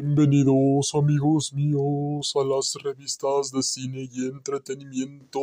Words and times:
Bienvenidos 0.00 0.94
amigos 0.94 1.52
míos 1.52 2.32
a 2.36 2.44
las 2.44 2.76
revistas 2.84 3.50
de 3.50 3.64
cine 3.64 4.08
y 4.08 4.28
entretenimiento. 4.28 5.40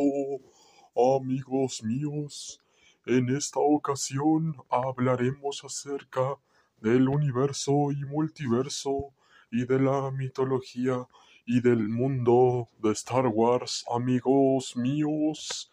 Amigos 0.96 1.82
míos, 1.82 2.62
en 3.04 3.36
esta 3.36 3.60
ocasión 3.60 4.56
hablaremos 4.70 5.62
acerca 5.62 6.38
del 6.80 7.06
universo 7.06 7.92
y 7.92 8.06
multiverso 8.06 9.12
y 9.50 9.66
de 9.66 9.78
la 9.78 10.10
mitología 10.10 11.06
y 11.44 11.60
del 11.60 11.90
mundo 11.90 12.70
de 12.78 12.92
Star 12.92 13.26
Wars, 13.26 13.84
amigos 13.94 14.74
míos, 14.74 15.70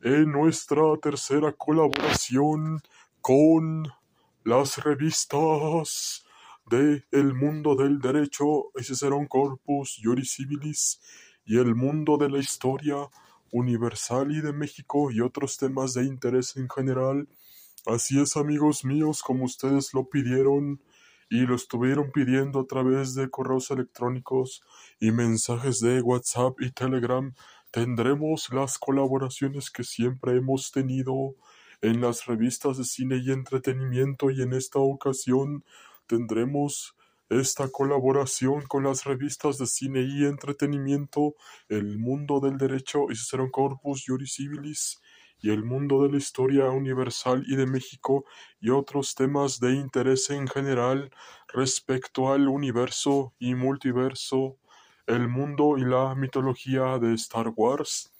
en 0.00 0.32
nuestra 0.32 0.96
tercera 1.02 1.52
colaboración 1.52 2.80
con 3.20 3.92
las 4.42 4.82
revistas 4.82 6.25
de 6.66 7.04
El 7.12 7.34
mundo 7.34 7.76
del 7.76 8.00
derecho, 8.00 8.44
un 8.74 9.26
Corpus 9.26 10.00
Juris 10.02 10.34
Civilis 10.34 11.00
y 11.44 11.58
El 11.58 11.74
mundo 11.74 12.16
de 12.16 12.28
la 12.28 12.38
historia 12.38 13.08
universal 13.52 14.32
y 14.32 14.40
de 14.40 14.52
México 14.52 15.10
y 15.10 15.20
otros 15.20 15.56
temas 15.56 15.94
de 15.94 16.04
interés 16.04 16.56
en 16.56 16.68
general. 16.68 17.28
Así 17.86 18.20
es, 18.20 18.36
amigos 18.36 18.84
míos, 18.84 19.22
como 19.22 19.44
ustedes 19.44 19.94
lo 19.94 20.08
pidieron 20.08 20.80
y 21.30 21.46
lo 21.46 21.54
estuvieron 21.54 22.10
pidiendo 22.12 22.60
a 22.60 22.66
través 22.66 23.14
de 23.14 23.30
correos 23.30 23.70
electrónicos 23.70 24.62
y 25.00 25.12
mensajes 25.12 25.80
de 25.80 26.00
WhatsApp 26.00 26.60
y 26.60 26.70
Telegram, 26.72 27.32
tendremos 27.70 28.52
las 28.52 28.78
colaboraciones 28.78 29.70
que 29.70 29.84
siempre 29.84 30.36
hemos 30.36 30.70
tenido 30.72 31.36
en 31.82 32.00
las 32.00 32.26
revistas 32.26 32.78
de 32.78 32.84
cine 32.84 33.18
y 33.18 33.30
entretenimiento 33.30 34.30
y 34.30 34.42
en 34.42 34.52
esta 34.52 34.78
ocasión 34.78 35.64
tendremos 36.06 36.94
esta 37.28 37.68
colaboración 37.68 38.62
con 38.66 38.84
las 38.84 39.04
revistas 39.04 39.58
de 39.58 39.66
cine 39.66 40.02
y 40.02 40.24
entretenimiento 40.24 41.34
El 41.68 41.98
Mundo 41.98 42.38
del 42.40 42.56
Derecho 42.56 43.06
y 43.10 43.16
Cicerón 43.16 43.50
Corpus 43.50 44.04
Juris 44.06 44.34
Civilis 44.34 45.00
y 45.40 45.50
El 45.50 45.64
Mundo 45.64 46.02
de 46.02 46.10
la 46.10 46.18
Historia 46.18 46.70
Universal 46.70 47.44
y 47.46 47.56
de 47.56 47.66
México 47.66 48.24
y 48.60 48.70
otros 48.70 49.14
temas 49.14 49.58
de 49.60 49.72
interés 49.72 50.30
en 50.30 50.46
general 50.46 51.10
respecto 51.48 52.32
al 52.32 52.48
universo 52.48 53.34
y 53.38 53.54
multiverso, 53.54 54.58
el 55.06 55.28
mundo 55.28 55.78
y 55.78 55.84
la 55.84 56.14
mitología 56.14 56.98
de 56.98 57.14
Star 57.14 57.52
Wars. 57.54 58.12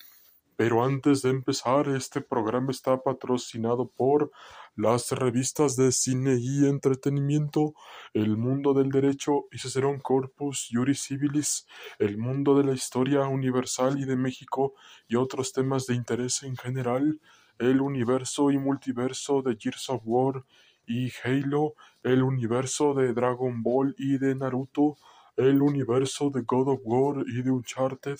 Pero 0.56 0.84
antes 0.84 1.22
de 1.22 1.30
empezar, 1.30 1.88
este 1.88 2.22
programa 2.22 2.70
está 2.70 3.02
patrocinado 3.02 3.88
por 3.88 4.30
las 4.74 5.10
revistas 5.12 5.76
de 5.76 5.92
cine 5.92 6.36
y 6.38 6.66
entretenimiento, 6.66 7.74
El 8.14 8.36
Mundo 8.36 8.74
del 8.74 8.90
Derecho 8.90 9.46
y 9.52 9.58
Cicerón 9.58 10.00
Corpus 10.00 10.68
Juris 10.70 11.02
Civilis, 11.02 11.66
El 11.98 12.18
Mundo 12.18 12.56
de 12.56 12.64
la 12.64 12.72
Historia 12.72 13.26
Universal 13.28 13.98
y 13.98 14.04
de 14.04 14.16
México 14.16 14.74
y 15.08 15.16
otros 15.16 15.52
temas 15.52 15.86
de 15.86 15.94
interés 15.94 16.42
en 16.42 16.56
general, 16.56 17.20
el 17.58 17.80
universo 17.80 18.50
y 18.50 18.58
multiverso 18.58 19.42
de 19.42 19.56
Gears 19.58 19.88
of 19.90 20.02
War 20.04 20.44
y 20.86 21.10
Halo, 21.24 21.74
el 22.02 22.22
universo 22.22 22.94
de 22.94 23.12
Dragon 23.12 23.62
Ball 23.62 23.94
y 23.98 24.18
de 24.18 24.34
Naruto, 24.34 24.96
el 25.36 25.62
universo 25.62 26.30
de 26.30 26.42
God 26.42 26.68
of 26.68 26.80
War 26.84 27.24
y 27.26 27.42
de 27.42 27.50
Uncharted, 27.50 28.18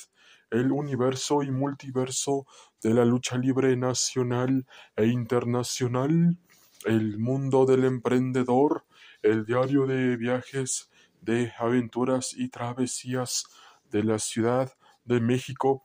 el 0.51 0.71
universo 0.71 1.43
y 1.43 1.51
multiverso 1.51 2.47
de 2.83 2.95
la 2.95 3.05
lucha 3.05 3.37
libre 3.37 3.77
nacional 3.77 4.67
e 4.95 5.07
internacional, 5.07 6.39
el 6.85 7.19
mundo 7.19 7.67
del 7.67 7.85
emprendedor, 7.85 8.85
el 9.23 9.45
diario 9.45 9.87
de 9.87 10.17
viajes, 10.17 10.91
de 11.21 11.53
aventuras 11.59 12.35
y 12.37 12.49
travesías 12.49 13.45
de 13.91 14.05
la 14.05 14.19
Ciudad 14.19 14.73
de 15.05 15.21
México, 15.21 15.85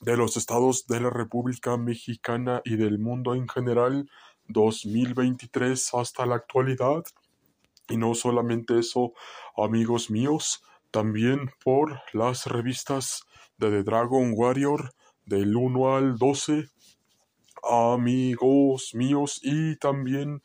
de 0.00 0.16
los 0.16 0.36
estados 0.36 0.86
de 0.86 1.00
la 1.00 1.10
República 1.10 1.76
Mexicana 1.76 2.62
y 2.64 2.76
del 2.76 2.98
mundo 2.98 3.34
en 3.34 3.48
general, 3.48 4.08
2023 4.48 5.94
hasta 5.94 6.26
la 6.26 6.36
actualidad. 6.36 7.02
Y 7.92 7.98
no 7.98 8.14
solamente 8.14 8.78
eso, 8.78 9.12
amigos 9.56 10.10
míos, 10.10 10.64
también 10.90 11.50
por 11.62 12.00
las 12.14 12.46
revistas 12.46 13.24
de 13.58 13.70
The 13.70 13.82
Dragon 13.82 14.32
Warrior 14.34 14.94
del 15.26 15.54
1 15.54 15.96
al 15.96 16.16
12 16.16 16.68
amigos 17.62 18.94
míos 18.94 19.40
y 19.42 19.76
también 19.76 20.42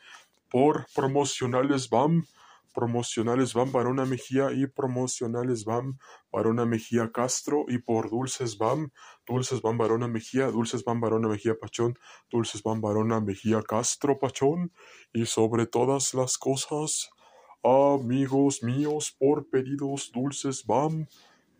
por 0.49 0.85
promocionales 0.93 1.89
BAM, 1.89 2.25
promocionales 2.73 3.53
BAM 3.53 3.71
Barona 3.71 4.05
Mejía 4.05 4.51
y 4.51 4.67
promocionales 4.67 5.65
BAM 5.65 5.97
Barona 6.31 6.65
Mejía 6.65 7.11
Castro 7.11 7.65
y 7.67 7.79
por 7.79 8.09
Dulces 8.09 8.57
BAM, 8.57 8.91
Dulces 9.25 9.61
BAM 9.61 9.77
Barona 9.77 10.07
Mejía, 10.07 10.47
Dulces 10.51 10.83
BAM 10.83 11.01
Barona 11.01 11.27
Mejía 11.27 11.55
Pachón, 11.59 11.97
Dulces 12.29 12.61
BAM 12.61 12.81
Barona 12.81 13.19
Mejía 13.19 13.61
Castro 13.63 14.19
Pachón 14.19 14.71
y 15.11 15.25
sobre 15.25 15.65
todas 15.65 16.13
las 16.13 16.37
cosas, 16.37 17.09
amigos 17.63 18.63
míos, 18.63 19.15
por 19.17 19.47
pedidos 19.49 20.11
Dulces 20.13 20.65
BAM, 20.65 21.07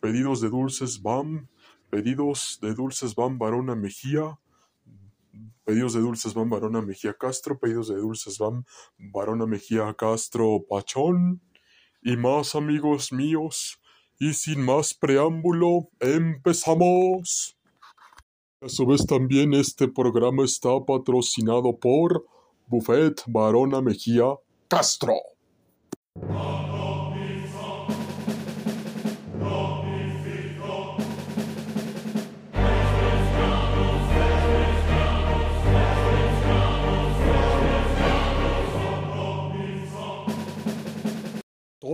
pedidos 0.00 0.40
de 0.40 0.48
Dulces 0.48 1.02
BAM, 1.02 1.48
pedidos 1.90 2.58
de 2.60 2.74
Dulces 2.74 3.14
BAM 3.14 3.38
Barona 3.38 3.74
Mejía, 3.74 4.38
Pedidos 5.68 5.92
de 5.92 6.00
dulces 6.00 6.32
van 6.32 6.48
Barona 6.48 6.80
Mejía 6.80 7.12
Castro, 7.12 7.58
pedidos 7.58 7.88
de 7.88 7.96
dulces 7.96 8.38
van 8.38 8.64
Barona 8.96 9.44
Mejía 9.44 9.92
Castro 9.92 10.64
Pachón 10.66 11.42
y 12.02 12.16
más 12.16 12.54
amigos 12.54 13.12
míos. 13.12 13.78
Y 14.18 14.32
sin 14.32 14.62
más 14.62 14.94
preámbulo, 14.94 15.90
empezamos. 16.00 17.58
A 18.62 18.68
su 18.70 18.86
vez 18.86 19.06
también 19.06 19.52
este 19.52 19.88
programa 19.88 20.42
está 20.42 20.70
patrocinado 20.86 21.78
por 21.78 22.24
Buffet 22.66 23.22
Barona 23.26 23.82
Mejía 23.82 24.24
Castro. 24.68 25.12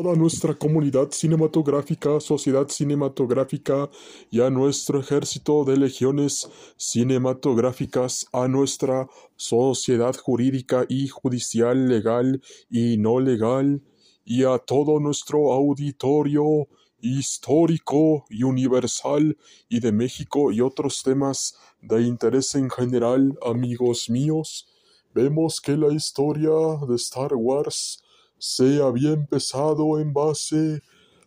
Toda 0.05 0.17
nuestra 0.17 0.55
comunidad 0.55 1.13
cinematográfica, 1.13 2.21
sociedad 2.21 2.69
cinematográfica 2.69 3.89
y 4.31 4.41
a 4.43 4.51
nuestro 4.51 5.01
ejército 5.01 5.65
de 5.65 5.79
legiones 5.79 6.51
cinematográficas, 6.77 8.27
a 8.33 8.47
nuestra 8.47 9.09
sociedad 9.37 10.15
jurídica 10.15 10.85
y 10.91 11.09
judicial 11.09 11.89
legal 11.89 12.43
y 12.69 12.99
no 12.99 13.19
legal, 13.19 13.83
y 14.25 14.45
a 14.45 14.59
todo 14.59 15.01
nuestro 15.01 15.53
auditorio 15.53 16.69
histórico 17.01 18.25
y 18.31 18.45
universal 18.45 19.37
y 19.69 19.81
de 19.81 19.93
México 19.93 20.51
y 20.51 20.61
otros 20.63 21.03
temas 21.03 21.57
de 21.83 22.03
interés 22.03 22.55
en 22.55 22.71
general, 22.71 23.39
amigos 23.45 24.09
míos, 24.09 24.67
vemos 25.15 25.61
que 25.61 25.77
la 25.77 25.93
historia 25.93 26.51
de 26.89 26.97
Star 26.97 27.35
Wars 27.35 28.03
se 28.39 28.83
había 28.83 29.11
empezado 29.13 30.01
en 30.01 30.13
base 30.13 30.83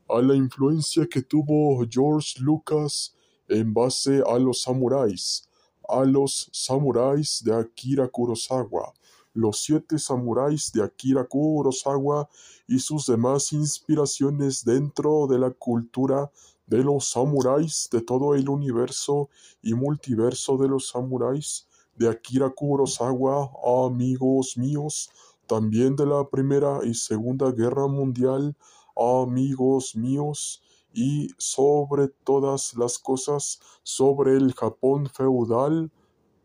a 0.09 0.21
la 0.21 0.35
influencia 0.35 1.05
que 1.07 1.21
tuvo 1.21 1.85
George 1.89 2.39
Lucas 2.39 3.15
en 3.47 3.73
base 3.73 4.21
a 4.25 4.39
los 4.39 4.61
samuráis, 4.63 5.47
a 5.87 6.03
los 6.03 6.49
samuráis 6.51 7.43
de 7.43 7.53
Akira 7.53 8.07
Kurosawa, 8.07 8.93
los 9.37 9.61
siete 9.61 9.99
samuráis 9.99 10.71
de 10.71 10.83
Akira 10.83 11.23
Kurosawa 11.23 12.27
y 12.67 12.79
sus 12.79 13.05
demás 13.05 13.53
inspiraciones 13.53 14.65
dentro 14.65 15.27
de 15.27 15.37
la 15.37 15.51
cultura 15.51 16.31
de 16.65 16.83
los 16.83 17.11
samuráis 17.11 17.87
de 17.91 18.01
todo 18.01 18.33
el 18.33 18.49
universo 18.49 19.29
y 19.61 19.75
multiverso 19.75 20.57
de 20.57 20.67
los 20.67 20.89
samuráis 20.89 21.67
de 21.95 22.09
Akira 22.09 22.49
Kurosawa, 22.49 23.51
amigos 23.85 24.57
míos, 24.57 25.11
también 25.45 25.95
de 25.95 26.07
la 26.07 26.27
Primera 26.27 26.79
y 26.83 26.95
Segunda 26.95 27.51
Guerra 27.51 27.87
Mundial, 27.87 28.55
amigos 28.95 29.95
míos, 29.95 30.63
y 30.93 31.29
sobre 31.37 32.07
todas 32.07 32.73
las 32.75 32.97
cosas, 32.97 33.59
sobre 33.83 34.35
el 34.35 34.53
Japón 34.55 35.07
feudal, 35.07 35.91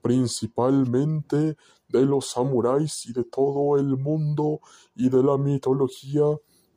principalmente 0.03 1.57
de 1.93 2.07
los 2.07 2.31
samuráis 2.31 3.07
y 3.07 3.13
de 3.13 3.25
todo 3.25 3.79
el 3.79 3.97
mundo 3.99 4.61
y 4.97 5.11
de 5.11 5.23
la 5.23 5.37
mitología 5.37 6.25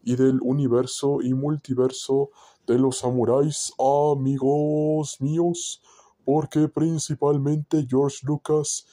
y 0.04 0.16
del 0.16 0.40
universo 0.42 1.22
y 1.22 1.34
multiverso 1.34 2.30
de 2.68 2.78
los 2.78 3.00
samuráis, 3.00 3.74
amigos 3.80 5.18
míos, 5.22 5.82
porque 6.26 6.68
principalmente 6.68 7.88
George 7.90 8.20
Lucas 8.24 8.86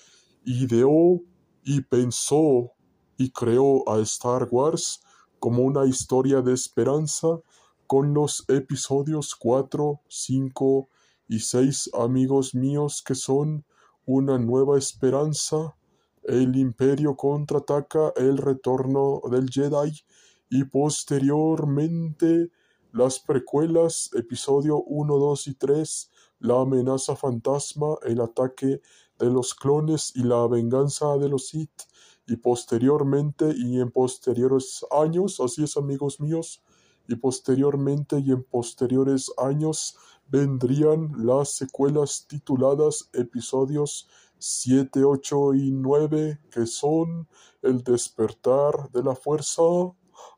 ideó 0.44 1.20
y 1.64 1.80
pensó 1.80 2.72
y 3.16 3.30
creó 3.30 3.88
a 3.88 3.98
Star 4.00 4.48
Wars 4.50 5.02
como 5.38 5.64
una 5.64 5.86
historia 5.86 6.40
de 6.40 6.52
esperanza 6.52 7.40
con 7.86 8.14
los 8.14 8.44
episodios 8.48 9.34
4, 9.34 10.00
5 10.08 10.88
y 11.28 11.40
6, 11.40 11.90
amigos 11.94 12.54
míos, 12.54 13.02
que 13.04 13.14
son 13.14 13.64
una 14.04 14.38
nueva 14.38 14.78
esperanza, 14.78 15.76
el 16.24 16.56
imperio 16.56 17.16
contraataca, 17.16 18.12
el 18.16 18.38
retorno 18.38 19.20
del 19.30 19.50
Jedi 19.50 20.04
y 20.50 20.64
posteriormente 20.64 22.50
las 22.92 23.18
precuelas, 23.20 24.10
episodio 24.14 24.82
1, 24.82 25.16
2 25.16 25.46
y 25.46 25.54
3, 25.54 26.10
la 26.40 26.60
amenaza 26.60 27.16
fantasma, 27.16 27.96
el 28.04 28.20
ataque 28.20 28.82
de 29.18 29.30
los 29.30 29.54
clones 29.54 30.12
y 30.14 30.24
la 30.24 30.46
venganza 30.46 31.16
de 31.16 31.28
los 31.28 31.48
Sith. 31.48 31.82
Y 32.26 32.36
posteriormente 32.36 33.52
y 33.56 33.80
en 33.80 33.90
posteriores 33.90 34.84
años, 34.90 35.40
así 35.40 35.64
es 35.64 35.76
amigos 35.76 36.20
míos, 36.20 36.62
y 37.08 37.16
posteriormente 37.16 38.20
y 38.20 38.30
en 38.30 38.44
posteriores 38.44 39.32
años 39.38 39.96
vendrían 40.28 41.12
las 41.16 41.50
secuelas 41.56 42.26
tituladas 42.28 43.08
episodios 43.12 44.08
7, 44.44 45.04
8 45.04 45.54
y 45.54 45.70
9, 45.70 46.40
que 46.50 46.66
son 46.66 47.28
el 47.62 47.82
despertar 47.84 48.90
de 48.90 49.02
la 49.04 49.14
fuerza, 49.14 49.62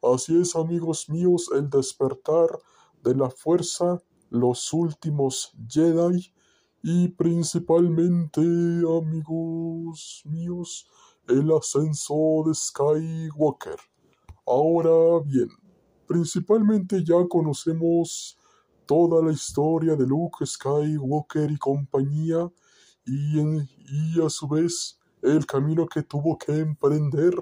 Así 0.03 0.39
es, 0.39 0.55
amigos 0.55 1.09
míos, 1.09 1.51
el 1.55 1.71
despertar 1.71 2.49
de 3.03 3.15
la 3.15 3.31
fuerza, 3.31 4.03
los 4.31 4.73
últimos 4.73 5.53
Jedi 5.69 6.33
y 6.83 7.09
principalmente, 7.09 8.41
amigos 8.41 10.23
míos, 10.27 10.87
el 11.27 11.51
ascenso 11.53 12.45
de 12.47 12.55
Skywalker. 12.55 13.77
Ahora 14.47 15.23
bien, 15.25 15.49
principalmente 16.06 17.03
ya 17.03 17.27
conocemos 17.29 18.39
toda 18.85 19.25
la 19.25 19.33
historia 19.33 19.97
de 19.97 20.06
Luke 20.06 20.45
Skywalker 20.45 21.51
y 21.51 21.56
compañía 21.56 22.51
y, 23.06 23.41
y 23.41 24.21
a 24.25 24.29
su 24.29 24.49
vez 24.49 24.99
el 25.23 25.47
camino 25.47 25.87
que 25.87 26.03
tuvo 26.03 26.37
que 26.37 26.59
emprender 26.59 27.35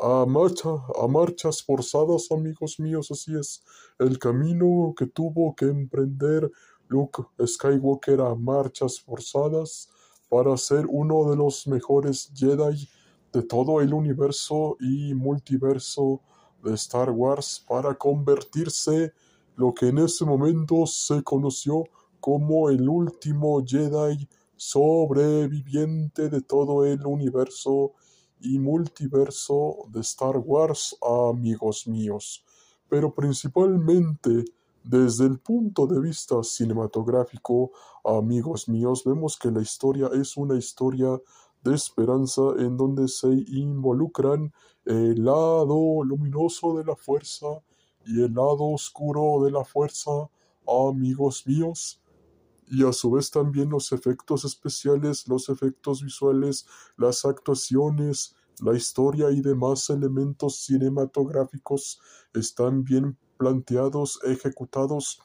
a, 0.00 0.26
marcha, 0.26 0.68
a 1.00 1.06
marchas 1.08 1.62
forzadas, 1.62 2.30
amigos 2.30 2.78
míos, 2.78 3.10
así 3.10 3.34
es. 3.34 3.62
El 3.98 4.18
camino 4.18 4.94
que 4.96 5.06
tuvo 5.06 5.54
que 5.54 5.66
emprender 5.66 6.50
Luke 6.88 7.22
Skywalker 7.44 8.20
a 8.20 8.34
marchas 8.34 9.00
forzadas 9.00 9.88
para 10.28 10.56
ser 10.56 10.86
uno 10.88 11.30
de 11.30 11.36
los 11.36 11.66
mejores 11.66 12.30
Jedi 12.34 12.88
de 13.32 13.42
todo 13.42 13.80
el 13.80 13.94
universo 13.94 14.76
y 14.80 15.14
multiverso 15.14 16.20
de 16.62 16.74
Star 16.74 17.10
Wars 17.10 17.64
para 17.66 17.94
convertirse 17.94 19.12
lo 19.56 19.72
que 19.72 19.88
en 19.88 19.98
ese 19.98 20.24
momento 20.24 20.86
se 20.86 21.22
conoció 21.22 21.84
como 22.20 22.70
el 22.70 22.88
último 22.88 23.62
Jedi 23.64 24.28
sobreviviente 24.56 26.28
de 26.28 26.40
todo 26.40 26.84
el 26.84 27.04
universo 27.06 27.92
y 28.40 28.58
multiverso 28.58 29.76
de 29.88 30.00
Star 30.00 30.38
Wars, 30.38 30.96
amigos 31.02 31.86
míos, 31.86 32.44
pero 32.88 33.14
principalmente 33.14 34.44
desde 34.84 35.24
el 35.24 35.38
punto 35.38 35.86
de 35.86 35.98
vista 35.98 36.42
cinematográfico, 36.42 37.72
amigos 38.04 38.68
míos, 38.68 39.02
vemos 39.04 39.38
que 39.38 39.50
la 39.50 39.62
historia 39.62 40.10
es 40.12 40.36
una 40.36 40.58
historia 40.58 41.18
de 41.62 41.74
esperanza 41.74 42.42
en 42.58 42.76
donde 42.76 43.08
se 43.08 43.28
involucran 43.28 44.52
el 44.84 45.24
lado 45.24 46.04
luminoso 46.04 46.76
de 46.76 46.84
la 46.84 46.94
fuerza 46.94 47.46
y 48.04 48.22
el 48.22 48.34
lado 48.34 48.64
oscuro 48.64 49.42
de 49.42 49.50
la 49.50 49.64
fuerza, 49.64 50.10
amigos 50.66 51.46
míos, 51.46 52.02
y 52.66 52.84
a 52.84 52.92
su 52.92 53.10
vez 53.10 53.30
también 53.30 53.70
los 53.70 53.92
efectos 53.92 54.44
especiales, 54.44 55.28
los 55.28 55.48
efectos 55.48 56.02
visuales, 56.02 56.66
las 56.96 57.24
actuaciones, 57.24 58.36
la 58.60 58.76
historia 58.76 59.30
y 59.30 59.40
demás 59.40 59.90
elementos 59.90 60.64
cinematográficos 60.64 62.00
están 62.32 62.84
bien 62.84 63.18
planteados, 63.36 64.20
ejecutados, 64.24 65.20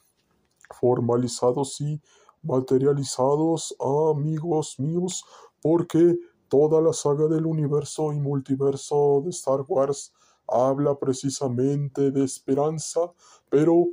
formalizados 0.80 1.80
y 1.82 2.02
materializados, 2.42 3.76
amigos 3.80 4.80
míos, 4.80 5.24
porque 5.62 6.18
toda 6.48 6.82
la 6.82 6.94
saga 6.94 7.28
del 7.28 7.46
universo 7.46 8.12
y 8.14 8.20
multiverso 8.20 9.22
de 9.24 9.30
Star 9.30 9.64
Wars 9.68 10.14
habla 10.48 10.98
precisamente 10.98 12.12
de 12.12 12.24
esperanza, 12.24 13.12
pero 13.50 13.86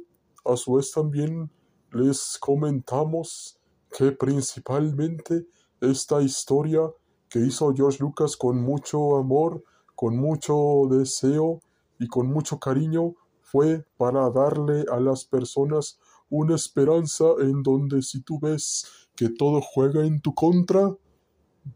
a 0.45 0.57
su 0.57 0.75
vez 0.75 0.91
también 0.93 1.51
les 1.93 2.39
comentamos 2.39 3.59
que 3.97 4.13
principalmente 4.13 5.47
esta 5.81 6.21
historia 6.23 6.81
que 7.29 7.41
hizo 7.41 7.73
George 7.75 7.99
Lucas 8.01 8.37
con 8.37 8.61
mucho 8.61 9.17
amor, 9.17 9.63
con 9.95 10.17
mucho 10.17 10.89
deseo 10.91 11.61
y 11.99 12.07
con 12.07 12.27
mucho 12.27 12.59
cariño 12.59 13.15
fue 13.41 13.85
para 13.97 14.29
darle 14.31 14.85
a 14.91 15.01
las 15.01 15.25
personas 15.25 15.99
una 16.29 16.57
esperanza 16.57 17.25
en 17.41 17.63
donde 17.63 18.03
si 18.03 18.21
tú 18.21 18.39
ves 18.41 19.09
que 19.15 19.29
todo 19.29 19.61
juega 19.61 20.05
en 20.05 20.21
tu 20.21 20.35
contra, 20.35 20.95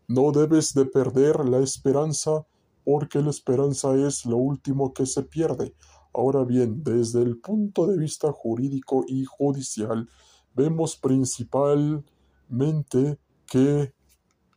no 0.09 0.33
debes 0.33 0.75
de 0.75 0.85
perder 0.85 1.45
la 1.49 1.59
esperanza 1.59 2.47
porque 2.85 3.21
la 3.21 3.31
esperanza 3.31 3.95
es 3.95 4.27
lo 4.27 4.37
último 4.37 4.93
que 4.93 5.07
se 5.07 5.23
pierde. 5.23 5.75
Ahora 6.13 6.45
bien, 6.45 6.83
desde 6.83 7.23
el 7.23 7.39
punto 7.39 7.87
de 7.87 7.97
vista 7.97 8.33
jurídico 8.33 9.05
y 9.07 9.25
judicial, 9.25 10.09
vemos 10.55 10.97
principalmente 10.97 13.19
que 13.47 13.95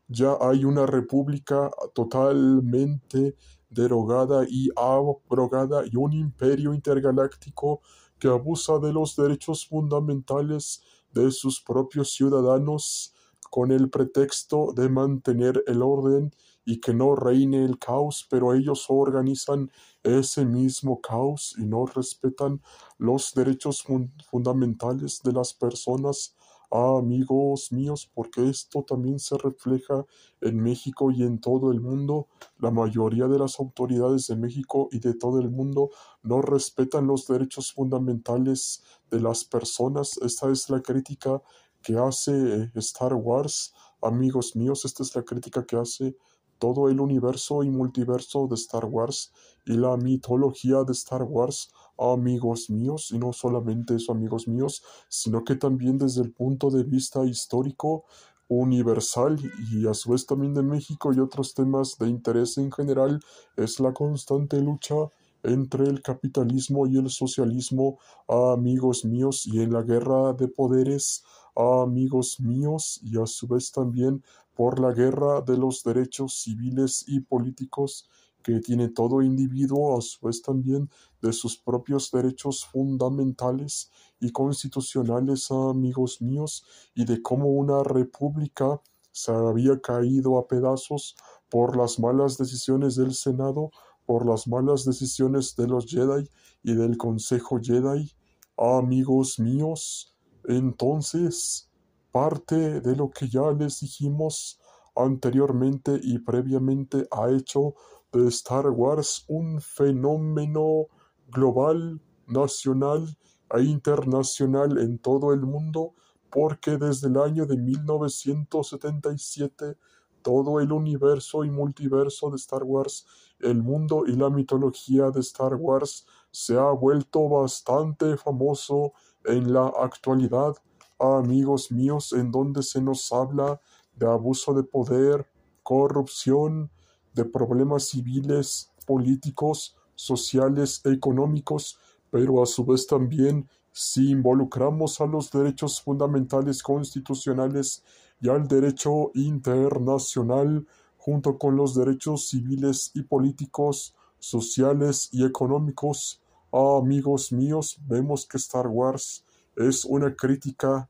ya 0.08 0.38
hay 0.42 0.66
una 0.66 0.86
república 0.86 1.72
totalmente 1.94 3.36
derogada 3.70 4.46
y 4.48 4.70
abrogada 4.76 5.84
y 5.86 5.96
un 5.96 6.14
imperio 6.14 6.74
intergaláctico 6.74 7.82
que 8.20 8.28
abusa 8.28 8.80
de 8.80 8.94
los 8.94 9.16
derechos 9.16 9.68
fundamentales 9.68 10.84
de 11.12 11.32
sus 11.32 11.62
propios 11.62 12.14
ciudadanos 12.14 13.14
con 13.50 13.72
el 13.72 13.90
pretexto 13.90 14.74
de 14.74 14.90
mantener 14.90 15.64
el 15.68 15.82
orden 15.82 16.32
y 16.66 16.80
que 16.80 16.94
no 16.94 17.16
reine 17.16 17.64
el 17.66 17.78
caos, 17.80 18.26
pero 18.30 18.54
ellos 18.54 18.86
organizan 18.90 19.72
ese 20.04 20.46
mismo 20.46 21.02
caos 21.02 21.56
y 21.58 21.66
no 21.66 21.86
respetan 21.86 22.62
los 22.98 23.34
derechos 23.34 23.84
fundamentales 24.30 25.22
de 25.24 25.34
las 25.34 25.54
personas. 25.54 26.36
amigos 26.76 27.72
míos, 27.72 28.10
porque 28.16 28.50
esto 28.50 28.84
también 28.84 29.20
se 29.20 29.38
refleja 29.38 30.06
en 30.42 30.60
México 30.60 31.12
y 31.12 31.22
en 31.22 31.40
todo 31.40 31.72
el 31.72 31.80
mundo. 31.80 32.28
La 32.58 32.72
mayoría 32.72 33.28
de 33.28 33.38
las 33.38 33.60
autoridades 33.60 34.26
de 34.28 34.36
México 34.36 34.90
y 34.92 35.00
de 35.00 35.14
todo 35.14 35.40
el 35.40 35.52
mundo 35.52 35.92
no 36.24 36.42
respetan 36.42 37.06
los 37.06 37.28
derechos 37.28 37.74
fundamentales 37.74 38.84
de 39.12 39.20
las 39.22 39.44
personas. 39.44 40.18
Esta 40.18 40.50
es 40.50 40.70
la 40.70 40.82
crítica 40.82 41.44
que 41.84 41.96
hace 41.98 42.72
Star 42.76 43.14
Wars. 43.14 43.74
Amigos 44.02 44.56
míos, 44.56 44.84
esta 44.84 45.04
es 45.04 45.16
la 45.16 45.24
crítica 45.24 45.66
que 45.66 45.78
hace 45.78 46.16
todo 46.60 46.90
el 46.90 47.00
universo 47.00 47.64
y 47.64 47.70
multiverso 47.70 48.48
de 48.48 48.56
Star 48.56 48.86
Wars 48.86 49.32
y 49.66 49.74
la 49.74 49.98
mitología 49.98 50.84
de 50.84 50.92
Star 50.94 51.24
Wars, 51.24 51.72
amigos 51.98 52.70
míos, 52.70 53.12
y 53.12 53.20
no 53.20 53.34
solamente 53.34 53.96
eso, 53.96 54.12
amigos 54.12 54.48
míos, 54.48 54.84
sino 55.10 55.44
que 55.44 55.56
también 55.56 55.98
desde 55.98 56.22
el 56.22 56.32
punto 56.32 56.70
de 56.70 56.84
vista 56.84 57.26
histórico, 57.26 58.06
universal 58.48 59.40
y 59.72 59.88
a 59.88 59.94
su 59.94 60.12
vez 60.12 60.26
también 60.26 60.54
de 60.54 60.64
México 60.64 61.14
y 61.14 61.20
otros 61.20 61.54
temas 61.54 61.98
de 61.98 62.08
interés 62.08 62.58
en 62.58 62.72
general, 62.72 63.20
es 63.56 63.80
la 63.80 63.94
constante 63.94 64.60
lucha 64.62 64.96
entre 65.44 65.86
el 65.86 66.02
capitalismo 66.02 66.88
y 66.88 66.98
el 66.98 67.10
socialismo, 67.10 68.00
amigos 68.28 69.06
míos, 69.06 69.46
y 69.46 69.62
en 69.62 69.74
la 69.74 69.82
guerra 69.82 70.34
de 70.34 70.48
poderes, 70.48 71.24
amigos 71.56 72.40
míos, 72.40 73.00
y 73.04 73.22
a 73.22 73.26
su 73.26 73.48
vez 73.48 73.72
también 73.72 74.24
por 74.56 74.80
la 74.80 74.92
guerra 74.92 75.42
de 75.42 75.58
los 75.58 75.84
derechos 75.84 76.42
civiles 76.42 77.06
y 77.08 77.20
políticos 77.20 78.10
que 78.44 78.60
tiene 78.60 78.90
todo 78.90 79.22
individuo, 79.22 79.98
a 79.98 80.02
su 80.02 80.26
vez 80.26 80.42
también 80.42 80.90
de 81.22 81.32
sus 81.32 81.58
propios 81.58 82.12
derechos 82.12 82.66
fundamentales 82.66 83.90
y 84.20 84.32
constitucionales, 84.32 85.50
amigos 85.50 86.22
míos, 86.22 86.66
y 86.94 87.06
de 87.06 87.22
cómo 87.22 87.50
una 87.50 87.84
república 87.84 88.82
se 89.12 89.32
había 89.32 89.80
caído 89.80 90.38
a 90.38 90.48
pedazos 90.48 91.16
por 91.50 91.78
las 91.78 92.00
malas 92.00 92.38
decisiones 92.38 92.96
del 92.96 93.14
Senado, 93.14 93.72
por 94.06 94.26
las 94.26 94.48
malas 94.48 94.86
decisiones 94.86 95.56
de 95.56 95.68
los 95.68 95.86
Jedi 95.86 96.30
y 96.64 96.74
del 96.74 96.98
Consejo 96.98 97.60
Jedi, 97.62 98.12
amigos 98.58 99.40
míos. 99.40 100.16
Entonces, 100.46 101.70
parte 102.12 102.82
de 102.82 102.96
lo 102.96 103.10
que 103.10 103.28
ya 103.28 103.52
les 103.52 103.80
dijimos 103.80 104.60
anteriormente 104.96 106.00
y 106.02 106.20
previamente 106.20 107.08
ha 107.12 107.32
hecho 107.32 107.76
de 108.12 108.28
Star 108.28 108.70
Wars 108.70 109.26
un 109.28 109.60
fenómeno 109.60 110.88
global, 111.30 112.00
nacional 112.28 113.18
e 113.56 113.64
internacional 113.64 114.78
en 114.78 115.00
todo 115.00 115.34
el 115.34 115.42
mundo, 115.42 115.96
porque 116.30 116.78
desde 116.78 117.08
el 117.08 117.18
año 117.18 117.46
de 117.46 117.58
1977 117.58 119.76
todo 120.24 120.60
el 120.60 120.72
universo 120.72 121.44
y 121.44 121.52
multiverso 121.52 122.32
de 122.32 122.38
Star 122.38 122.64
Wars, 122.64 123.06
el 123.40 123.62
mundo 123.62 124.06
y 124.08 124.16
la 124.16 124.30
mitología 124.30 125.12
de 125.12 125.20
Star 125.20 125.56
Wars 125.56 126.06
se 126.32 126.58
ha 126.58 126.72
vuelto 126.72 127.30
bastante 127.30 128.18
famoso 128.18 128.94
en 129.26 129.54
la 129.54 129.68
actualidad, 129.68 130.56
amigos 130.98 131.72
míos, 131.72 132.14
en 132.14 132.32
donde 132.32 132.64
se 132.64 132.82
nos 132.82 133.12
habla 133.12 133.62
de 133.96 134.08
abuso 134.08 134.54
de 134.54 134.64
poder, 134.64 135.28
corrupción, 135.62 136.72
de 137.14 137.26
problemas 137.26 137.90
civiles, 137.90 138.72
políticos, 138.88 139.76
sociales, 139.96 140.82
económicos, 140.86 141.78
pero 142.10 142.42
a 142.42 142.46
su 142.46 142.66
vez 142.66 142.88
también 142.88 143.48
si 143.72 144.12
involucramos 144.12 145.02
a 145.02 145.06
los 145.06 145.32
derechos 145.32 145.82
fundamentales 145.82 146.62
constitucionales 146.62 147.84
y 148.24 148.30
al 148.30 148.48
derecho 148.48 149.12
internacional, 149.16 150.66
junto 150.96 151.38
con 151.38 151.58
los 151.58 151.76
derechos 151.76 152.30
civiles 152.30 152.92
y 152.94 153.02
políticos, 153.04 153.94
sociales 154.18 155.10
y 155.12 155.26
económicos, 155.26 156.24
amigos 156.54 157.34
míos, 157.34 157.82
vemos 157.86 158.26
que 158.26 158.38
Star 158.38 158.68
Wars 158.68 159.26
es 159.58 159.84
una 159.84 160.16
crítica 160.16 160.90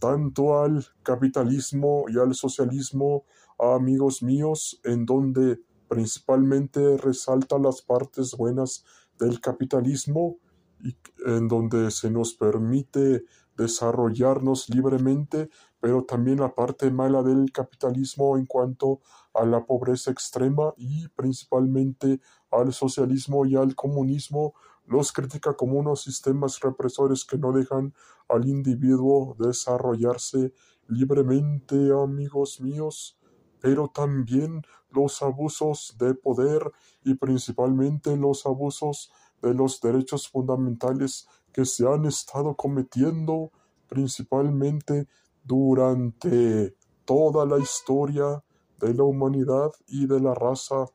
tanto 0.00 0.60
al 0.60 0.84
capitalismo 1.04 2.06
y 2.08 2.18
al 2.18 2.34
socialismo, 2.34 3.26
amigos 3.60 4.20
míos, 4.20 4.80
en 4.82 5.06
donde 5.06 5.60
principalmente 5.86 6.96
resalta 6.96 7.60
las 7.60 7.80
partes 7.80 8.36
buenas 8.36 8.84
del 9.20 9.40
capitalismo 9.40 10.38
y 10.80 10.96
en 11.26 11.46
donde 11.46 11.92
se 11.92 12.10
nos 12.10 12.34
permite 12.34 13.24
desarrollarnos 13.56 14.68
libremente, 14.68 15.48
pero 15.82 16.04
también 16.04 16.38
la 16.38 16.54
parte 16.54 16.92
mala 16.92 17.24
del 17.24 17.50
capitalismo 17.50 18.38
en 18.38 18.46
cuanto 18.46 19.00
a 19.34 19.44
la 19.44 19.66
pobreza 19.66 20.12
extrema 20.12 20.72
y 20.76 21.08
principalmente 21.08 22.20
al 22.52 22.72
socialismo 22.72 23.44
y 23.46 23.56
al 23.56 23.74
comunismo, 23.74 24.54
los 24.86 25.10
critica 25.10 25.54
como 25.54 25.80
unos 25.80 26.02
sistemas 26.02 26.60
represores 26.60 27.24
que 27.24 27.36
no 27.36 27.50
dejan 27.50 27.92
al 28.28 28.46
individuo 28.46 29.34
desarrollarse 29.40 30.54
libremente, 30.86 31.90
amigos 31.92 32.60
míos, 32.60 33.18
pero 33.60 33.88
también 33.88 34.62
los 34.88 35.20
abusos 35.20 35.96
de 35.98 36.14
poder 36.14 36.70
y 37.02 37.14
principalmente 37.14 38.16
los 38.16 38.46
abusos 38.46 39.10
de 39.42 39.52
los 39.52 39.80
derechos 39.80 40.28
fundamentales 40.28 41.26
que 41.52 41.64
se 41.64 41.88
han 41.88 42.04
estado 42.06 42.54
cometiendo 42.54 43.50
principalmente 43.88 45.08
durante 45.44 46.76
toda 47.04 47.46
la 47.46 47.58
historia 47.58 48.42
de 48.78 48.94
la 48.94 49.04
humanidad 49.04 49.70
y 49.86 50.06
de 50.06 50.20
la 50.20 50.34
raza 50.34 50.86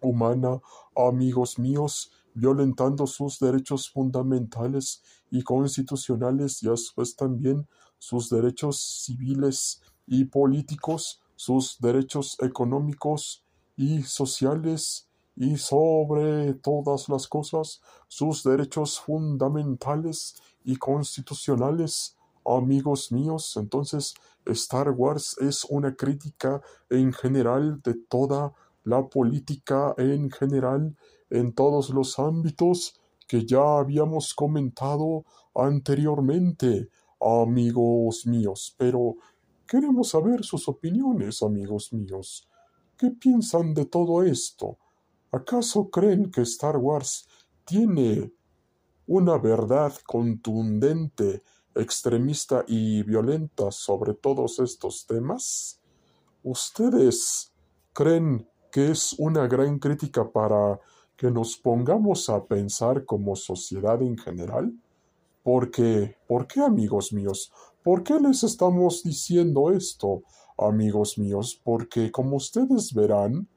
humana, 0.00 0.60
amigos 0.96 1.58
míos, 1.58 2.12
violentando 2.34 3.06
sus 3.06 3.38
derechos 3.38 3.90
fundamentales 3.90 5.02
y 5.30 5.42
constitucionales 5.42 6.62
y 6.62 6.68
a 6.68 6.74
también 7.16 7.66
sus 7.98 8.30
derechos 8.30 9.04
civiles 9.04 9.82
y 10.06 10.24
políticos, 10.24 11.20
sus 11.34 11.78
derechos 11.80 12.36
económicos 12.40 13.44
y 13.76 14.02
sociales 14.02 15.08
y 15.36 15.56
sobre 15.56 16.54
todas 16.54 17.08
las 17.08 17.28
cosas 17.28 17.80
sus 18.08 18.42
derechos 18.42 18.98
fundamentales 18.98 20.34
y 20.64 20.76
constitucionales. 20.76 22.17
Amigos 22.56 23.12
míos, 23.12 23.56
entonces 23.56 24.14
Star 24.46 24.90
Wars 24.90 25.36
es 25.40 25.64
una 25.68 25.94
crítica 25.94 26.62
en 26.88 27.12
general 27.12 27.82
de 27.82 27.94
toda 27.94 28.54
la 28.84 29.06
política 29.06 29.94
en 29.98 30.30
general 30.30 30.96
en 31.30 31.52
todos 31.52 31.90
los 31.90 32.18
ámbitos 32.18 32.98
que 33.26 33.44
ya 33.44 33.78
habíamos 33.78 34.34
comentado 34.34 35.24
anteriormente, 35.54 36.88
amigos 37.20 38.26
míos. 38.26 38.74
Pero 38.78 39.16
queremos 39.66 40.08
saber 40.08 40.44
sus 40.44 40.66
opiniones, 40.68 41.42
amigos 41.42 41.92
míos. 41.92 42.48
¿Qué 42.96 43.10
piensan 43.10 43.74
de 43.74 43.84
todo 43.84 44.22
esto? 44.22 44.78
¿Acaso 45.30 45.90
creen 45.90 46.30
que 46.30 46.40
Star 46.40 46.78
Wars 46.78 47.28
tiene 47.66 48.32
una 49.06 49.36
verdad 49.38 49.92
contundente, 50.06 51.42
extremista 51.74 52.64
y 52.66 53.02
violenta 53.02 53.70
sobre 53.70 54.14
todos 54.14 54.58
estos 54.58 55.06
temas? 55.06 55.80
¿Ustedes 56.42 57.52
creen 57.92 58.48
que 58.70 58.90
es 58.90 59.14
una 59.18 59.46
gran 59.46 59.78
crítica 59.78 60.30
para 60.30 60.78
que 61.16 61.30
nos 61.30 61.56
pongamos 61.56 62.28
a 62.28 62.44
pensar 62.44 63.04
como 63.04 63.34
sociedad 63.34 64.00
en 64.02 64.16
general? 64.16 64.72
Porque, 65.42 66.16
¿por 66.26 66.46
qué 66.46 66.60
amigos 66.60 67.12
míos? 67.12 67.52
¿Por 67.82 68.02
qué 68.02 68.20
les 68.20 68.44
estamos 68.44 69.02
diciendo 69.02 69.70
esto, 69.70 70.22
amigos 70.56 71.18
míos? 71.18 71.60
Porque 71.64 72.12
como 72.12 72.36
ustedes 72.36 72.92
verán, 72.92 73.48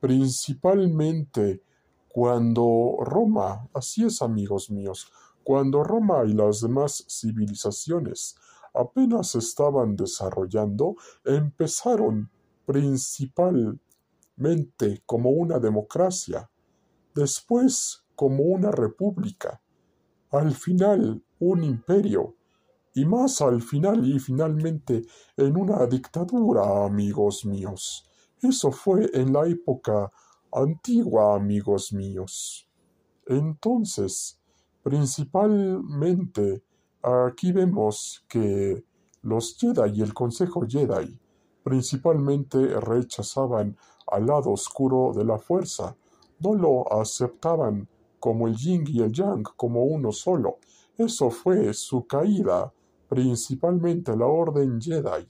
principalmente 0.00 1.62
cuando 2.08 2.96
Roma, 3.00 3.68
así 3.74 4.04
es 4.04 4.22
amigos 4.22 4.70
míos, 4.70 5.10
cuando 5.44 5.84
Roma 5.84 6.24
y 6.26 6.32
las 6.32 6.60
demás 6.60 7.04
civilizaciones 7.08 8.36
apenas 8.74 9.34
estaban 9.36 9.94
desarrollando, 9.94 10.96
empezaron 11.24 12.30
principalmente 12.66 13.78
como 15.06 15.30
una 15.30 15.58
democracia, 15.58 16.50
después 17.14 18.04
como 18.16 18.42
una 18.44 18.70
república, 18.72 19.60
al 20.30 20.54
final 20.54 21.22
un 21.38 21.62
imperio, 21.62 22.34
y 22.94 23.04
más 23.04 23.40
al 23.40 23.60
final 23.60 24.06
y 24.06 24.18
finalmente 24.18 25.02
en 25.36 25.56
una 25.56 25.84
dictadura, 25.86 26.84
amigos 26.86 27.44
míos. 27.44 28.08
Eso 28.40 28.70
fue 28.70 29.10
en 29.12 29.32
la 29.32 29.46
época 29.46 30.12
antigua, 30.52 31.34
amigos 31.34 31.92
míos. 31.92 32.68
Entonces, 33.26 34.40
principalmente, 34.84 36.62
aquí 37.02 37.52
vemos 37.52 38.24
que 38.28 38.84
los 39.22 39.56
Jedi 39.58 39.98
y 39.98 40.02
el 40.02 40.12
Consejo 40.12 40.66
Jedi 40.68 41.18
principalmente 41.62 42.58
rechazaban 42.78 43.76
al 44.06 44.26
lado 44.26 44.50
oscuro 44.50 45.14
de 45.14 45.24
la 45.24 45.38
fuerza, 45.38 45.96
no 46.40 46.54
lo 46.54 46.92
aceptaban 47.00 47.88
como 48.20 48.46
el 48.46 48.56
yin 48.56 48.84
y 48.86 49.00
el 49.00 49.10
yang, 49.10 49.42
como 49.56 49.84
uno 49.84 50.12
solo. 50.12 50.58
Eso 50.98 51.30
fue 51.30 51.72
su 51.72 52.06
caída, 52.06 52.70
principalmente 53.08 54.14
la 54.14 54.26
Orden 54.26 54.78
Jedi 54.78 55.26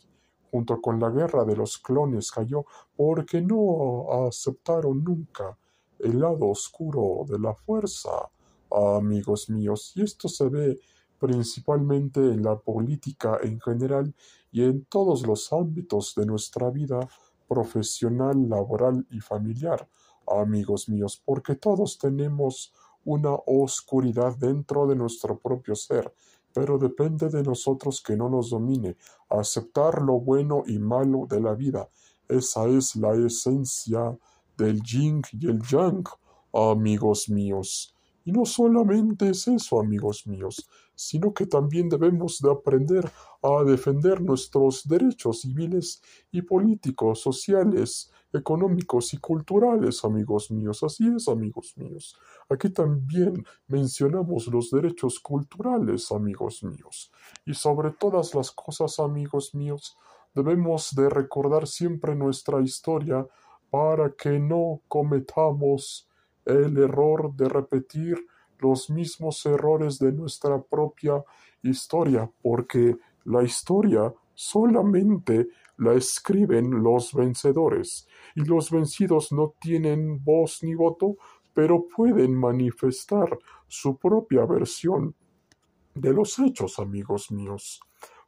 junto 0.50 0.80
con 0.80 0.98
la 0.98 1.10
guerra 1.10 1.44
de 1.44 1.56
los 1.56 1.78
clones 1.78 2.30
cayó 2.30 2.64
porque 2.96 3.40
no 3.40 4.26
aceptaron 4.26 5.02
nunca 5.02 5.56
el 5.98 6.20
lado 6.20 6.48
oscuro 6.48 7.24
de 7.28 7.38
la 7.38 7.54
fuerza, 7.54 8.30
amigos 8.74 9.48
míos, 9.48 9.92
y 9.94 10.02
esto 10.02 10.28
se 10.28 10.48
ve 10.48 10.80
principalmente 11.18 12.20
en 12.20 12.42
la 12.42 12.58
política 12.58 13.38
en 13.42 13.60
general 13.60 14.14
y 14.52 14.62
en 14.62 14.84
todos 14.84 15.26
los 15.26 15.52
ámbitos 15.52 16.14
de 16.16 16.26
nuestra 16.26 16.70
vida 16.70 17.08
profesional, 17.48 18.48
laboral 18.48 19.06
y 19.10 19.20
familiar, 19.20 19.88
amigos 20.26 20.88
míos, 20.88 21.22
porque 21.24 21.54
todos 21.54 21.98
tenemos 21.98 22.72
una 23.04 23.34
oscuridad 23.46 24.36
dentro 24.36 24.86
de 24.86 24.96
nuestro 24.96 25.38
propio 25.38 25.74
ser, 25.74 26.12
pero 26.52 26.78
depende 26.78 27.28
de 27.28 27.42
nosotros 27.42 28.00
que 28.00 28.16
no 28.16 28.28
nos 28.28 28.50
domine, 28.50 28.96
aceptar 29.28 30.02
lo 30.02 30.20
bueno 30.20 30.64
y 30.66 30.78
malo 30.78 31.26
de 31.28 31.40
la 31.40 31.54
vida. 31.54 31.88
Esa 32.28 32.66
es 32.66 32.96
la 32.96 33.14
esencia 33.14 34.16
del 34.56 34.82
yin 34.82 35.22
y 35.32 35.46
el 35.46 35.60
yang, 35.62 36.04
amigos 36.52 37.28
míos. 37.28 37.93
Y 38.24 38.32
no 38.32 38.44
solamente 38.44 39.28
es 39.28 39.46
eso, 39.48 39.78
amigos 39.78 40.26
míos, 40.26 40.68
sino 40.94 41.34
que 41.34 41.46
también 41.46 41.88
debemos 41.88 42.40
de 42.40 42.50
aprender 42.50 43.10
a 43.42 43.62
defender 43.64 44.20
nuestros 44.22 44.88
derechos 44.88 45.42
civiles 45.42 46.02
y 46.30 46.42
políticos, 46.42 47.20
sociales, 47.20 48.10
económicos 48.32 49.12
y 49.14 49.18
culturales, 49.18 50.04
amigos 50.04 50.50
míos. 50.50 50.82
Así 50.82 51.06
es, 51.14 51.28
amigos 51.28 51.74
míos. 51.76 52.16
Aquí 52.48 52.70
también 52.70 53.44
mencionamos 53.66 54.46
los 54.48 54.70
derechos 54.70 55.20
culturales, 55.20 56.10
amigos 56.10 56.62
míos. 56.62 57.12
Y 57.44 57.54
sobre 57.54 57.90
todas 57.92 58.34
las 58.34 58.50
cosas, 58.50 58.98
amigos 58.98 59.54
míos, 59.54 59.96
debemos 60.34 60.94
de 60.94 61.08
recordar 61.08 61.66
siempre 61.66 62.14
nuestra 62.14 62.60
historia 62.60 63.26
para 63.70 64.10
que 64.12 64.38
no 64.38 64.80
cometamos 64.88 66.08
el 66.44 66.76
error 66.78 67.34
de 67.34 67.48
repetir 67.48 68.26
los 68.58 68.90
mismos 68.90 69.44
errores 69.46 69.98
de 69.98 70.12
nuestra 70.12 70.60
propia 70.62 71.22
historia, 71.62 72.30
porque 72.42 72.96
la 73.24 73.42
historia 73.42 74.12
solamente 74.34 75.48
la 75.78 75.94
escriben 75.94 76.82
los 76.82 77.12
vencedores, 77.12 78.06
y 78.34 78.44
los 78.44 78.70
vencidos 78.70 79.32
no 79.32 79.54
tienen 79.60 80.22
voz 80.22 80.62
ni 80.62 80.74
voto, 80.74 81.16
pero 81.52 81.86
pueden 81.86 82.34
manifestar 82.34 83.38
su 83.66 83.96
propia 83.96 84.44
versión 84.44 85.14
de 85.94 86.12
los 86.12 86.38
hechos, 86.38 86.78
amigos 86.78 87.30
míos. 87.30 87.80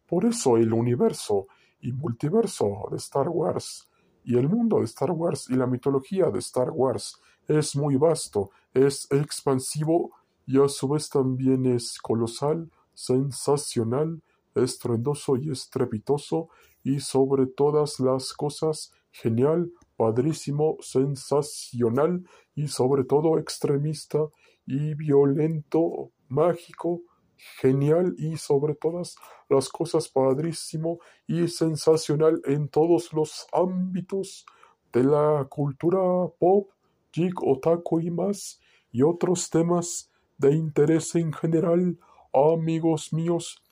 Por 0.07 0.25
eso 0.25 0.57
el 0.57 0.73
universo 0.73 1.49
y 1.81 1.93
multiverso 1.93 2.89
de 2.91 2.97
Star 2.97 3.29
Wars 3.29 3.91
y 4.25 4.37
el 4.37 4.49
mundo 4.49 4.79
de 4.79 4.85
Star 4.85 5.11
Wars 5.11 5.49
y 5.51 5.55
la 5.55 5.67
mitología 5.67 6.31
de 6.31 6.39
Star 6.39 6.71
Wars 6.71 7.21
es 7.49 7.77
muy 7.77 7.97
vasto, 7.97 8.51
es 8.75 9.07
expansivo 9.11 10.13
y 10.47 10.61
a 10.61 10.69
su 10.69 10.89
vez 10.89 11.09
también 11.09 11.67
es 11.67 11.99
colosal, 11.99 12.71
sensacional, 12.95 14.23
estruendoso 14.55 15.37
y 15.37 15.51
estrepitoso 15.51 16.49
y 16.83 17.01
sobre 17.01 17.47
todas 17.47 18.01
las 18.01 18.33
cosas 18.33 18.93
genial, 19.11 19.71
padrísimo, 19.97 20.77
sensacional 20.81 22.23
y 22.55 22.69
sobre 22.69 23.05
todo 23.05 23.39
extremista 23.39 24.19
y 24.67 24.95
violento, 24.95 26.11
mágico, 26.29 27.03
genial 27.37 28.15
y 28.19 28.37
sobre 28.37 28.75
todas 28.75 29.17
las 29.49 29.69
cosas 29.69 30.09
padrísimo 30.09 30.99
y 31.27 31.49
sensacional 31.49 32.41
en 32.45 32.69
todos 32.69 33.13
los 33.13 33.47
ámbitos 33.53 34.47
de 34.93 35.05
la 35.05 35.47
cultura 35.49 36.01
pop, 36.39 36.71
geek, 37.17 37.43
otaku 37.43 38.01
y 38.01 38.11
más 38.11 38.61
y 38.93 39.03
otros 39.03 39.49
temas 39.51 40.11
de 40.39 40.55
interés 40.55 41.15
en 41.15 41.33
general, 41.33 41.99
amigos 42.33 43.13
míos. 43.13 43.63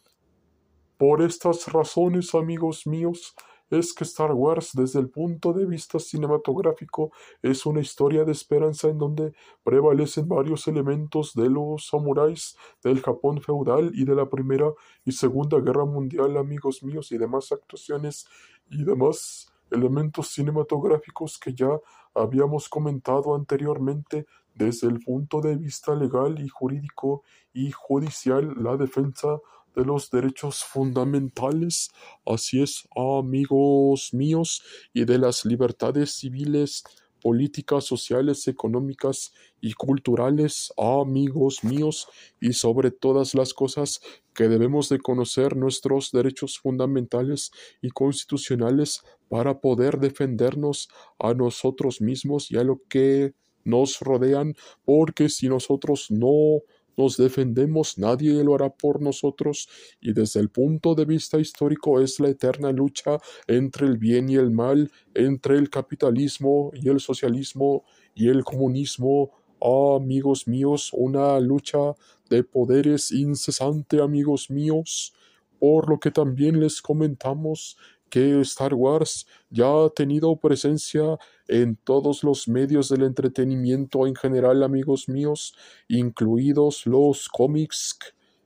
Por 0.97 1.23
estas 1.23 1.71
razones, 1.73 2.35
amigos 2.35 2.87
míos, 2.87 3.35
es 3.71 3.93
que 3.93 4.05
Star 4.05 4.33
Wars 4.33 4.71
desde 4.75 5.01
el 5.01 5.11
punto 5.11 5.53
de 5.53 5.67
vista 5.67 5.99
cinematográfico 5.99 7.13
es 7.43 7.67
una 7.67 7.81
historia 7.81 8.25
de 8.25 8.33
esperanza 8.33 8.89
en 8.89 8.99
donde 8.99 9.33
prevalecen 9.63 10.29
varios 10.29 10.69
elementos 10.69 11.35
de 11.35 11.51
los 11.51 11.89
samuráis 11.89 12.57
del 12.83 13.01
Japón 13.01 13.41
feudal 13.41 13.91
y 13.95 14.05
de 14.05 14.15
la 14.15 14.29
Primera 14.29 14.73
y 15.05 15.13
Segunda 15.13 15.61
Guerra 15.61 15.85
Mundial, 15.85 16.37
amigos 16.37 16.83
míos, 16.83 17.11
y 17.13 17.19
demás 17.19 17.53
actuaciones 17.53 18.27
y 18.71 18.85
demás 18.85 19.54
elementos 19.75 20.29
cinematográficos 20.29 21.39
que 21.39 21.53
ya 21.53 21.69
habíamos 22.15 22.69
comentado 22.69 23.35
anteriormente 23.35 24.27
desde 24.55 24.87
el 24.87 25.01
punto 25.01 25.41
de 25.41 25.57
vista 25.57 25.95
legal 25.95 26.41
y 26.41 26.49
jurídico 26.49 27.23
y 27.53 27.73
judicial, 27.73 28.55
la 28.57 28.77
defensa 28.77 29.41
de 29.75 29.85
los 29.85 30.11
derechos 30.11 30.63
fundamentales, 30.65 31.91
así 32.25 32.63
es, 32.63 32.89
amigos 32.95 34.15
míos, 34.15 34.63
y 34.93 35.05
de 35.05 35.19
las 35.19 35.45
libertades 35.45 36.13
civiles, 36.13 36.85
políticas, 37.25 37.87
sociales, 37.87 38.47
económicas 38.49 39.33
y 39.63 39.73
culturales, 39.73 40.75
amigos 40.77 41.65
míos, 41.65 42.07
y 42.39 42.53
sobre 42.53 42.91
todas 42.91 43.35
las 43.35 43.55
cosas 43.55 44.03
que 44.35 44.47
debemos 44.47 44.91
de 44.91 44.99
conocer 44.99 45.57
nuestros 45.57 46.13
derechos 46.13 46.59
fundamentales 46.59 47.51
y 47.81 47.89
constitucionales 47.89 49.01
para 49.31 49.63
poder 49.63 50.01
defendernos 50.01 50.91
a 51.19 51.33
nosotros 51.33 52.03
mismos 52.03 52.51
y 52.51 52.59
a 52.59 52.63
lo 52.63 52.83
que 52.91 53.33
nos 53.65 54.01
rodean, 54.01 54.55
porque 54.85 55.31
si 55.31 55.49
nosotros 55.49 56.11
no 56.11 56.61
nos 56.97 57.17
defendemos, 57.17 57.99
nadie 57.99 58.43
lo 58.45 58.55
hará 58.55 58.71
por 58.71 59.01
nosotros, 59.01 59.69
y 60.01 60.13
desde 60.13 60.41
el 60.41 60.51
punto 60.51 60.95
de 60.95 61.05
vista 61.05 61.39
histórico 61.39 62.01
es 62.01 62.21
la 62.21 62.29
eterna 62.29 62.73
lucha 62.73 63.19
entre 63.47 63.87
el 63.87 63.99
bien 63.99 64.29
y 64.29 64.37
el 64.37 64.51
mal, 64.51 64.91
entre 65.15 65.59
el 65.59 65.71
capitalismo 65.71 66.71
y 66.75 66.89
el 66.89 67.01
socialismo 67.01 67.85
y 68.15 68.29
el 68.29 68.45
comunismo, 68.45 69.31
amigos 69.61 70.47
míos, 70.47 70.91
una 70.93 71.41
lucha 71.41 71.95
de 72.31 72.45
poderes 72.45 73.13
incesante, 73.13 74.01
amigos 74.01 74.51
míos, 74.51 75.15
por 75.59 75.89
lo 75.89 75.99
que 75.99 76.11
también 76.11 76.61
les 76.61 76.83
comentamos 76.83 77.77
que 78.15 78.41
Star 78.43 78.75
Wars 78.75 79.27
ya 79.51 79.67
ha 79.67 79.91
tenido 79.91 80.37
presencia 80.37 81.19
en 81.49 81.75
todos 81.75 82.23
los 82.23 82.47
medios 82.47 82.89
del 82.89 83.03
entretenimiento 83.03 84.07
en 84.07 84.15
general, 84.15 84.63
amigos 84.63 85.09
míos, 85.09 85.53
incluidos 85.89 86.87
los 86.87 87.29
cómics, 87.29 87.99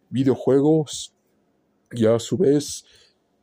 videojuegos 0.09 1.15
y 1.93 2.07
a 2.07 2.19
su 2.19 2.39
vez 2.39 2.87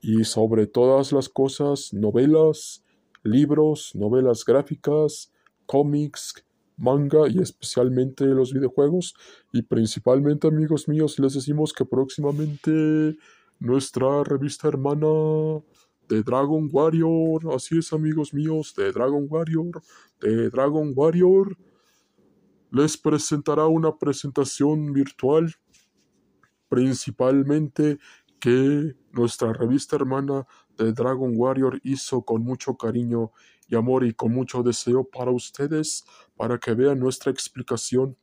y 0.01 0.23
sobre 0.23 0.65
todas 0.65 1.11
las 1.11 1.29
cosas, 1.29 1.93
novelas, 1.93 2.83
libros, 3.21 3.91
novelas 3.93 4.43
gráficas, 4.45 5.31
cómics, 5.67 6.43
manga 6.75 7.29
y 7.29 7.37
especialmente 7.37 8.25
los 8.25 8.51
videojuegos. 8.51 9.13
Y 9.53 9.61
principalmente, 9.61 10.47
amigos 10.47 10.87
míos, 10.87 11.19
les 11.19 11.35
decimos 11.35 11.71
que 11.71 11.85
próximamente 11.85 13.15
nuestra 13.59 14.23
revista 14.23 14.67
hermana 14.67 15.61
de 16.07 16.23
Dragon 16.23 16.69
Warrior, 16.71 17.53
así 17.53 17.77
es 17.77 17.93
amigos 17.93 18.33
míos, 18.33 18.73
de 18.75 18.91
Dragon 18.91 19.25
Warrior, 19.29 19.81
de 20.21 20.49
Dragon 20.49 20.91
Warrior, 20.95 21.57
les 22.71 22.97
presentará 22.97 23.67
una 23.67 23.97
presentación 23.97 24.91
virtual, 24.91 25.53
principalmente 26.67 27.99
que 28.39 28.95
nuestra 29.11 29.53
revista 29.53 29.95
hermana 29.95 30.45
de 30.77 30.91
Dragon 30.91 31.33
Warrior 31.35 31.79
hizo 31.83 32.23
con 32.23 32.43
mucho 32.43 32.75
cariño 32.75 33.31
y 33.67 33.75
amor 33.75 34.05
y 34.05 34.13
con 34.13 34.33
mucho 34.33 34.61
deseo 34.61 35.03
para 35.03 35.31
ustedes, 35.31 36.03
para 36.35 36.59
que 36.59 36.73
vean 36.73 36.99
nuestra 36.99 37.31
explicación 37.31 38.17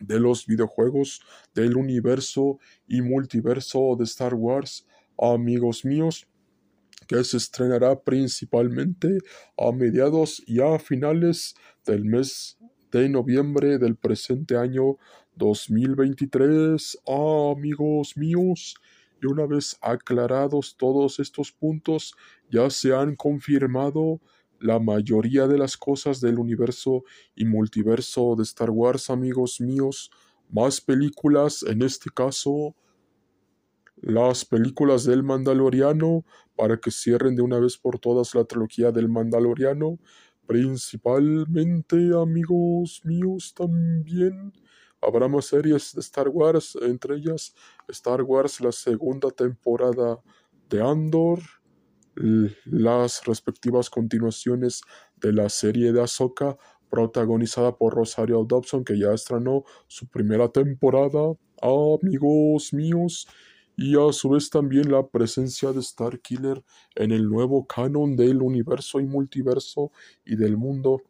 de 0.00 0.18
los 0.18 0.46
videojuegos 0.46 1.20
del 1.54 1.76
universo 1.76 2.58
y 2.86 3.02
multiverso 3.02 3.96
de 3.98 4.04
Star 4.04 4.34
Wars. 4.34 4.86
Amigos 5.18 5.84
míos, 5.84 6.26
que 7.06 7.22
se 7.24 7.36
estrenará 7.36 8.00
principalmente 8.00 9.18
a 9.56 9.72
mediados 9.72 10.42
y 10.46 10.60
a 10.60 10.78
finales 10.78 11.54
del 11.84 12.04
mes 12.04 12.58
de 12.90 13.08
noviembre 13.08 13.78
del 13.78 13.96
presente 13.96 14.56
año 14.56 14.96
2023. 15.36 16.98
amigos 17.06 18.16
míos, 18.16 18.74
y 19.22 19.26
una 19.26 19.46
vez 19.46 19.78
aclarados 19.80 20.76
todos 20.76 21.20
estos 21.20 21.52
puntos, 21.52 22.14
ya 22.50 22.68
se 22.70 22.94
han 22.94 23.16
confirmado 23.16 24.20
la 24.60 24.78
mayoría 24.78 25.46
de 25.46 25.58
las 25.58 25.76
cosas 25.76 26.20
del 26.20 26.38
universo 26.38 27.04
y 27.34 27.44
multiverso 27.44 28.34
de 28.36 28.44
Star 28.44 28.70
Wars, 28.70 29.10
amigos 29.10 29.60
míos. 29.60 30.10
Más 30.50 30.80
películas, 30.80 31.62
en 31.62 31.82
este 31.82 32.10
caso, 32.10 32.74
las 33.96 34.44
películas 34.44 35.04
del 35.04 35.22
Mandaloriano 35.22 36.24
para 36.56 36.76
que 36.78 36.90
cierren 36.90 37.36
de 37.36 37.42
una 37.42 37.58
vez 37.58 37.76
por 37.76 37.98
todas 37.98 38.34
la 38.34 38.44
trilogía 38.44 38.92
del 38.92 39.08
Mandaloriano. 39.08 39.98
Principalmente, 40.46 42.10
amigos 42.14 43.00
míos, 43.04 43.54
también 43.56 44.52
habrá 45.00 45.28
más 45.28 45.46
series 45.46 45.94
de 45.94 46.00
Star 46.00 46.28
Wars, 46.28 46.76
entre 46.82 47.16
ellas 47.16 47.54
Star 47.88 48.22
Wars, 48.22 48.60
la 48.60 48.72
segunda 48.72 49.30
temporada 49.30 50.20
de 50.68 50.82
Andor, 50.82 51.40
las 52.14 53.24
respectivas 53.24 53.88
continuaciones 53.90 54.82
de 55.16 55.32
la 55.32 55.48
serie 55.48 55.92
de 55.92 56.02
Ahsoka, 56.02 56.56
protagonizada 56.90 57.76
por 57.76 57.94
Rosario 57.94 58.44
Dobson, 58.44 58.84
que 58.84 58.98
ya 58.98 59.12
estrenó 59.12 59.64
su 59.86 60.06
primera 60.08 60.48
temporada. 60.48 61.34
Amigos 61.62 62.72
míos, 62.72 63.26
y 63.76 63.96
a 63.96 64.12
su 64.12 64.30
vez 64.30 64.50
también 64.50 64.90
la 64.90 65.06
presencia 65.06 65.72
de 65.72 65.82
Starkiller 65.82 66.62
en 66.94 67.12
el 67.12 67.28
nuevo 67.28 67.66
canon 67.66 68.16
del 68.16 68.42
universo 68.42 69.00
y 69.00 69.06
multiverso 69.06 69.90
y 70.24 70.36
del 70.36 70.56
mundo 70.56 71.02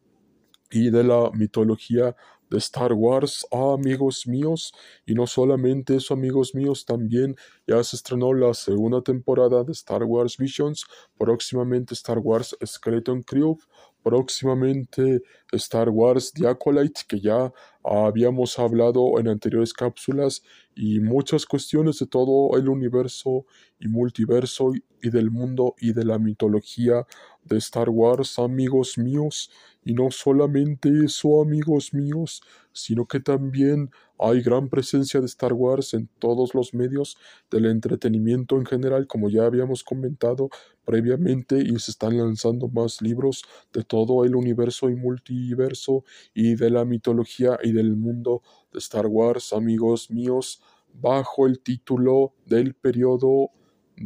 y 0.71 0.89
de 0.89 1.03
la 1.03 1.29
mitología 1.31 2.15
de 2.49 2.57
Star 2.57 2.93
Wars, 2.93 3.45
amigos 3.51 4.27
míos. 4.27 4.73
Y 5.05 5.13
no 5.13 5.27
solamente 5.27 5.95
eso, 5.95 6.13
amigos 6.13 6.55
míos, 6.55 6.85
también 6.85 7.35
ya 7.67 7.83
se 7.83 7.95
estrenó 7.95 8.33
la 8.33 8.53
segunda 8.53 9.01
temporada 9.01 9.63
de 9.63 9.71
Star 9.71 10.03
Wars 10.03 10.37
Visions, 10.37 10.85
próximamente 11.17 11.93
Star 11.93 12.19
Wars 12.19 12.55
Skeleton 12.63 13.23
Crew, 13.23 13.57
próximamente 14.03 15.23
Star 15.53 15.89
Wars 15.89 16.33
The 16.33 16.47
Acolyte, 16.47 17.01
que 17.07 17.19
ya 17.19 17.51
habíamos 17.83 18.59
hablado 18.59 19.19
en 19.19 19.27
anteriores 19.27 19.73
cápsulas, 19.73 20.43
y 20.75 20.99
muchas 20.99 21.45
cuestiones 21.45 21.99
de 21.99 22.07
todo 22.07 22.57
el 22.57 22.67
universo 22.67 23.45
y 23.79 23.87
multiverso 23.87 24.71
y 25.01 25.09
del 25.09 25.31
mundo 25.31 25.75
y 25.79 25.93
de 25.93 26.05
la 26.05 26.17
mitología 26.19 27.05
de 27.45 27.57
Star 27.57 27.89
Wars, 27.89 28.39
amigos 28.39 28.97
míos. 28.97 29.49
Y 29.85 29.93
no 29.93 30.11
solamente 30.11 30.89
eso, 31.03 31.41
amigos 31.41 31.93
míos, 31.93 32.41
sino 32.71 33.05
que 33.05 33.19
también 33.19 33.91
hay 34.17 34.41
gran 34.41 34.69
presencia 34.69 35.19
de 35.19 35.25
Star 35.25 35.53
Wars 35.53 35.93
en 35.93 36.09
todos 36.19 36.53
los 36.53 36.73
medios 36.73 37.17
del 37.51 37.65
entretenimiento 37.65 38.57
en 38.57 38.65
general, 38.65 39.07
como 39.07 39.29
ya 39.29 39.45
habíamos 39.45 39.83
comentado 39.83 40.49
previamente, 40.85 41.59
y 41.59 41.77
se 41.79 41.91
están 41.91 42.17
lanzando 42.17 42.69
más 42.69 43.01
libros 43.01 43.43
de 43.73 43.83
todo 43.83 44.23
el 44.23 44.35
universo 44.35 44.89
y 44.89 44.95
multiverso 44.95 46.05
y 46.33 46.55
de 46.55 46.69
la 46.69 46.85
mitología 46.85 47.59
y 47.61 47.73
del 47.73 47.95
mundo 47.97 48.41
de 48.71 48.79
Star 48.79 49.07
Wars, 49.07 49.51
amigos 49.51 50.09
míos, 50.09 50.61
bajo 50.93 51.47
el 51.47 51.59
título 51.59 52.33
del 52.45 52.75
periodo 52.75 53.49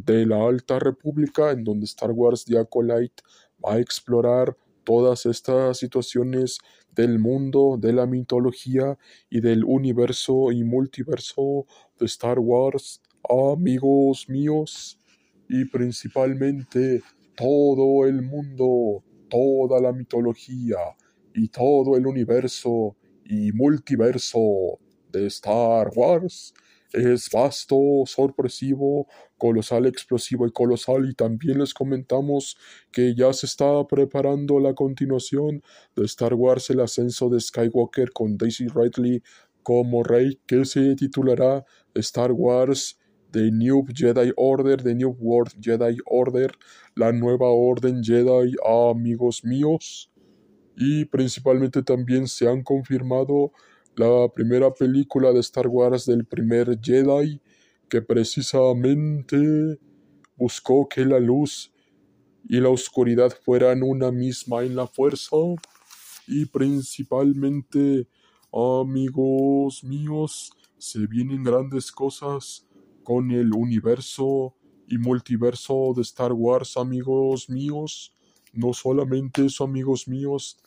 de 0.04 0.26
la 0.26 0.46
Alta 0.46 0.78
República, 0.78 1.50
en 1.50 1.64
donde 1.64 1.86
Star 1.86 2.12
Wars 2.12 2.44
The 2.44 2.54
va 2.54 3.74
a 3.74 3.78
explorar 3.80 4.56
todas 4.84 5.26
estas 5.26 5.78
situaciones 5.78 6.58
del 6.94 7.18
mundo, 7.18 7.76
de 7.78 7.92
la 7.92 8.06
mitología 8.06 8.96
y 9.28 9.40
del 9.40 9.64
universo 9.64 10.52
y 10.52 10.62
multiverso 10.62 11.66
de 11.98 12.06
Star 12.06 12.38
Wars, 12.38 13.02
amigos 13.28 14.28
míos, 14.28 14.98
y 15.48 15.64
principalmente 15.64 17.02
todo 17.36 18.06
el 18.06 18.22
mundo, 18.22 19.02
toda 19.28 19.80
la 19.80 19.92
mitología 19.92 20.78
y 21.34 21.48
todo 21.48 21.96
el 21.96 22.06
universo 22.06 22.96
y 23.24 23.52
multiverso 23.52 24.78
de 25.10 25.26
Star 25.26 25.90
Wars 25.94 26.54
es 26.92 27.28
vasto, 27.30 27.76
sorpresivo, 28.06 29.06
colosal, 29.36 29.86
explosivo 29.86 30.46
y 30.46 30.52
colosal. 30.52 31.08
Y 31.08 31.14
también 31.14 31.58
les 31.58 31.74
comentamos 31.74 32.56
que 32.90 33.14
ya 33.14 33.32
se 33.32 33.46
está 33.46 33.86
preparando 33.86 34.58
la 34.58 34.74
continuación 34.74 35.62
de 35.94 36.04
Star 36.04 36.34
Wars 36.34 36.70
El 36.70 36.80
ascenso 36.80 37.28
de 37.28 37.40
Skywalker 37.40 38.12
con 38.12 38.36
Daisy 38.36 38.68
Ridley 38.68 39.22
como 39.62 40.02
rey, 40.02 40.40
que 40.46 40.64
se 40.64 40.94
titulará 40.94 41.64
Star 41.94 42.32
Wars 42.32 42.98
The 43.30 43.50
New 43.50 43.84
Jedi 43.94 44.32
Order, 44.36 44.82
The 44.82 44.94
New 44.94 45.14
World 45.18 45.52
Jedi 45.60 45.98
Order, 46.06 46.52
la 46.94 47.12
nueva 47.12 47.48
orden 47.48 48.02
Jedi, 48.02 48.54
amigos 48.64 49.44
míos. 49.44 50.10
Y 50.76 51.04
principalmente 51.06 51.82
también 51.82 52.28
se 52.28 52.48
han 52.48 52.62
confirmado 52.62 53.52
la 53.98 54.28
primera 54.32 54.72
película 54.72 55.32
de 55.32 55.40
Star 55.40 55.66
Wars 55.66 56.06
del 56.06 56.24
primer 56.24 56.78
Jedi, 56.80 57.40
que 57.88 58.00
precisamente 58.00 59.78
buscó 60.36 60.88
que 60.88 61.04
la 61.04 61.18
luz 61.18 61.72
y 62.48 62.60
la 62.60 62.68
oscuridad 62.68 63.36
fueran 63.44 63.82
una 63.82 64.12
misma 64.12 64.62
en 64.62 64.76
la 64.76 64.86
fuerza, 64.86 65.36
y 66.28 66.46
principalmente, 66.46 68.06
amigos 68.52 69.82
míos, 69.82 70.52
se 70.78 71.06
vienen 71.06 71.42
grandes 71.42 71.90
cosas 71.90 72.66
con 73.02 73.32
el 73.32 73.52
universo 73.52 74.54
y 74.86 74.98
multiverso 74.98 75.92
de 75.96 76.02
Star 76.02 76.32
Wars, 76.32 76.76
amigos 76.76 77.50
míos. 77.50 78.14
No 78.52 78.72
solamente 78.72 79.44
eso, 79.44 79.64
amigos 79.64 80.06
míos, 80.06 80.58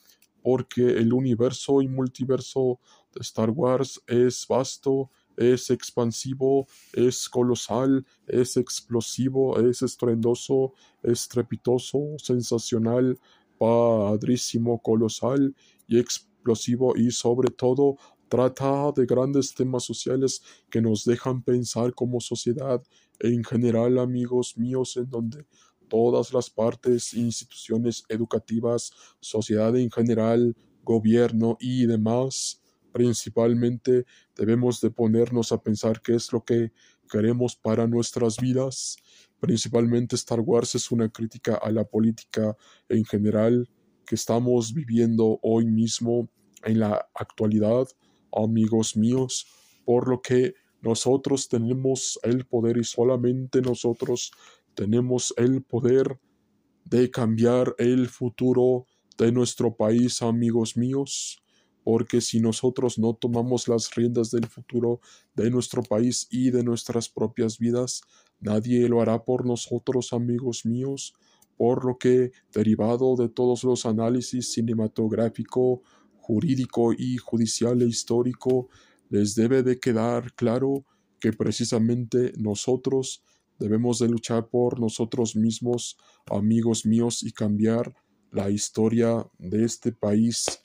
porque 0.43 0.81
el 0.81 1.13
universo 1.13 1.81
y 1.81 1.87
multiverso 1.87 2.79
Star 3.19 3.49
Wars 3.49 4.01
es 4.07 4.45
vasto, 4.47 5.09
es 5.37 5.69
expansivo, 5.69 6.67
es 6.93 7.27
colosal, 7.29 8.05
es 8.27 8.57
explosivo, 8.57 9.59
es 9.59 9.81
estruendoso, 9.81 10.73
estrepitoso, 11.03 12.15
sensacional, 12.17 13.17
padrísimo, 13.57 14.81
colosal 14.81 15.55
y 15.87 15.99
explosivo 15.99 16.95
y 16.95 17.11
sobre 17.11 17.51
todo 17.51 17.97
trata 18.29 18.91
de 18.95 19.05
grandes 19.05 19.53
temas 19.53 19.83
sociales 19.83 20.41
que 20.69 20.81
nos 20.81 21.03
dejan 21.03 21.43
pensar 21.43 21.93
como 21.93 22.21
sociedad 22.21 22.81
en 23.19 23.43
general 23.43 23.99
amigos 23.99 24.57
míos 24.57 24.95
en 24.97 25.09
donde 25.09 25.45
todas 25.89 26.33
las 26.33 26.49
partes, 26.49 27.13
instituciones 27.13 28.05
educativas, 28.07 28.93
sociedad 29.19 29.75
en 29.75 29.91
general, 29.91 30.55
gobierno 30.83 31.57
y 31.59 31.85
demás, 31.85 32.60
principalmente 32.91 34.05
debemos 34.35 34.81
de 34.81 34.91
ponernos 34.91 35.51
a 35.51 35.61
pensar 35.61 36.01
qué 36.01 36.15
es 36.15 36.31
lo 36.31 36.43
que 36.43 36.71
queremos 37.09 37.55
para 37.55 37.87
nuestras 37.87 38.37
vidas. 38.37 38.97
Principalmente 39.39 40.15
Star 40.15 40.39
Wars 40.39 40.75
es 40.75 40.91
una 40.91 41.09
crítica 41.09 41.55
a 41.55 41.71
la 41.71 41.83
política 41.83 42.55
en 42.89 43.05
general 43.05 43.69
que 44.05 44.15
estamos 44.15 44.73
viviendo 44.73 45.39
hoy 45.41 45.65
mismo 45.65 46.29
en 46.63 46.79
la 46.79 47.09
actualidad, 47.13 47.87
amigos 48.31 48.95
míos, 48.95 49.47
por 49.85 50.07
lo 50.07 50.21
que 50.21 50.53
nosotros 50.81 51.47
tenemos 51.47 52.19
el 52.23 52.45
poder 52.45 52.77
y 52.77 52.83
solamente 52.83 53.61
nosotros 53.61 54.31
tenemos 54.73 55.33
el 55.37 55.63
poder 55.63 56.19
de 56.85 57.09
cambiar 57.09 57.75
el 57.77 58.09
futuro 58.09 58.85
de 59.17 59.31
nuestro 59.31 59.75
país, 59.75 60.21
amigos 60.21 60.75
míos, 60.75 61.41
porque 61.83 62.21
si 62.21 62.39
nosotros 62.39 62.97
no 62.99 63.13
tomamos 63.13 63.67
las 63.67 63.93
riendas 63.95 64.31
del 64.31 64.45
futuro 64.47 64.99
de 65.35 65.49
nuestro 65.49 65.83
país 65.83 66.27
y 66.29 66.51
de 66.51 66.63
nuestras 66.63 67.09
propias 67.09 67.57
vidas, 67.57 68.01
nadie 68.39 68.87
lo 68.87 69.01
hará 69.01 69.23
por 69.23 69.45
nosotros, 69.45 70.13
amigos 70.13 70.65
míos, 70.65 71.13
por 71.57 71.85
lo 71.85 71.97
que, 71.97 72.31
derivado 72.53 73.15
de 73.15 73.29
todos 73.29 73.63
los 73.63 73.85
análisis 73.85 74.53
cinematográfico, 74.53 75.81
jurídico 76.15 76.93
y 76.93 77.17
judicial 77.17 77.81
e 77.81 77.87
histórico, 77.87 78.69
les 79.09 79.35
debe 79.35 79.63
de 79.63 79.79
quedar 79.79 80.33
claro 80.33 80.85
que 81.19 81.33
precisamente 81.33 82.33
nosotros 82.37 83.23
Debemos 83.61 83.99
de 83.99 84.07
luchar 84.07 84.47
por 84.47 84.79
nosotros 84.79 85.35
mismos, 85.35 85.95
amigos 86.31 86.83
míos, 86.83 87.21
y 87.21 87.31
cambiar 87.31 87.93
la 88.31 88.49
historia 88.49 89.29
de 89.37 89.63
este 89.63 89.91
país 89.91 90.59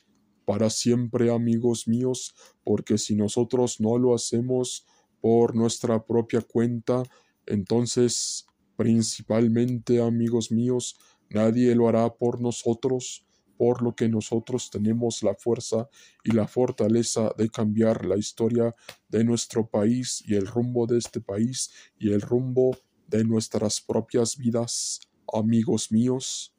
para 0.46 0.70
siempre, 0.70 1.30
amigos 1.30 1.87
míos, 1.88 2.35
porque 2.64 2.96
si 2.96 3.16
nosotros 3.16 3.80
no 3.80 3.98
lo 3.98 4.14
hacemos 4.14 4.87
por 5.20 5.54
nuestra 5.54 6.06
propia 6.06 6.40
cuenta, 6.40 7.02
entonces, 7.46 8.46
principalmente, 8.76 10.00
amigos 10.00 10.52
míos, 10.52 10.96
nadie 11.28 11.74
lo 11.74 11.88
hará 11.88 12.09
por 12.14 12.40
nosotros, 12.40 13.26
por 13.59 13.82
lo 13.82 13.96
que 13.96 14.09
nosotros 14.09 14.70
tenemos 14.70 15.22
la 15.24 15.35
fuerza 15.35 15.88
y 16.22 16.30
la 16.30 16.46
fortaleza 16.46 17.32
de 17.37 17.48
cambiar 17.48 18.04
la 18.04 18.16
historia 18.16 18.74
de 19.09 19.24
nuestro 19.24 19.66
país 19.66 20.22
y 20.26 20.37
el 20.37 20.46
rumbo 20.46 20.87
de 20.87 20.98
este 20.98 21.20
país 21.20 21.72
y 21.98 22.12
el 22.12 22.20
rumbo 22.20 22.76
de 23.09 23.24
nuestras 23.24 23.80
propias 23.80 24.37
vidas, 24.37 25.00
amigos 25.32 25.90
míos. 25.90 26.54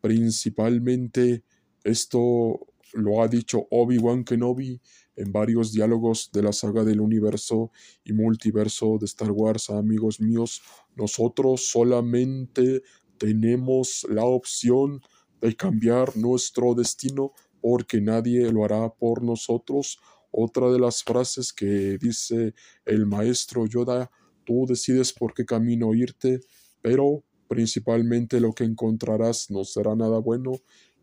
Principalmente 0.00 1.42
esto 1.84 2.66
lo 2.92 3.22
ha 3.22 3.28
dicho 3.28 3.66
Obi-Wan 3.70 4.24
Kenobi 4.24 4.80
en 5.16 5.32
varios 5.32 5.72
diálogos 5.72 6.30
de 6.32 6.42
la 6.42 6.52
saga 6.52 6.84
del 6.84 7.00
universo 7.00 7.70
y 8.04 8.12
multiverso 8.12 8.98
de 8.98 9.06
Star 9.06 9.30
Wars, 9.30 9.70
amigos 9.70 10.20
míos. 10.20 10.62
Nosotros 10.94 11.68
solamente 11.68 12.82
tenemos 13.18 14.06
la 14.10 14.24
opción 14.24 15.00
de 15.40 15.54
cambiar 15.56 16.16
nuestro 16.16 16.74
destino 16.74 17.32
porque 17.60 18.00
nadie 18.00 18.50
lo 18.52 18.64
hará 18.64 18.88
por 18.90 19.22
nosotros. 19.22 19.98
Otra 20.30 20.70
de 20.70 20.78
las 20.78 21.02
frases 21.02 21.52
que 21.52 21.98
dice 21.98 22.54
el 22.84 23.06
maestro 23.06 23.66
Yoda 23.66 24.10
Tú 24.46 24.64
decides 24.66 25.12
por 25.12 25.34
qué 25.34 25.44
camino 25.44 25.92
irte, 25.92 26.40
pero 26.80 27.24
principalmente 27.48 28.40
lo 28.40 28.52
que 28.52 28.64
encontrarás 28.64 29.50
no 29.50 29.64
será 29.64 29.96
nada 29.96 30.18
bueno. 30.20 30.52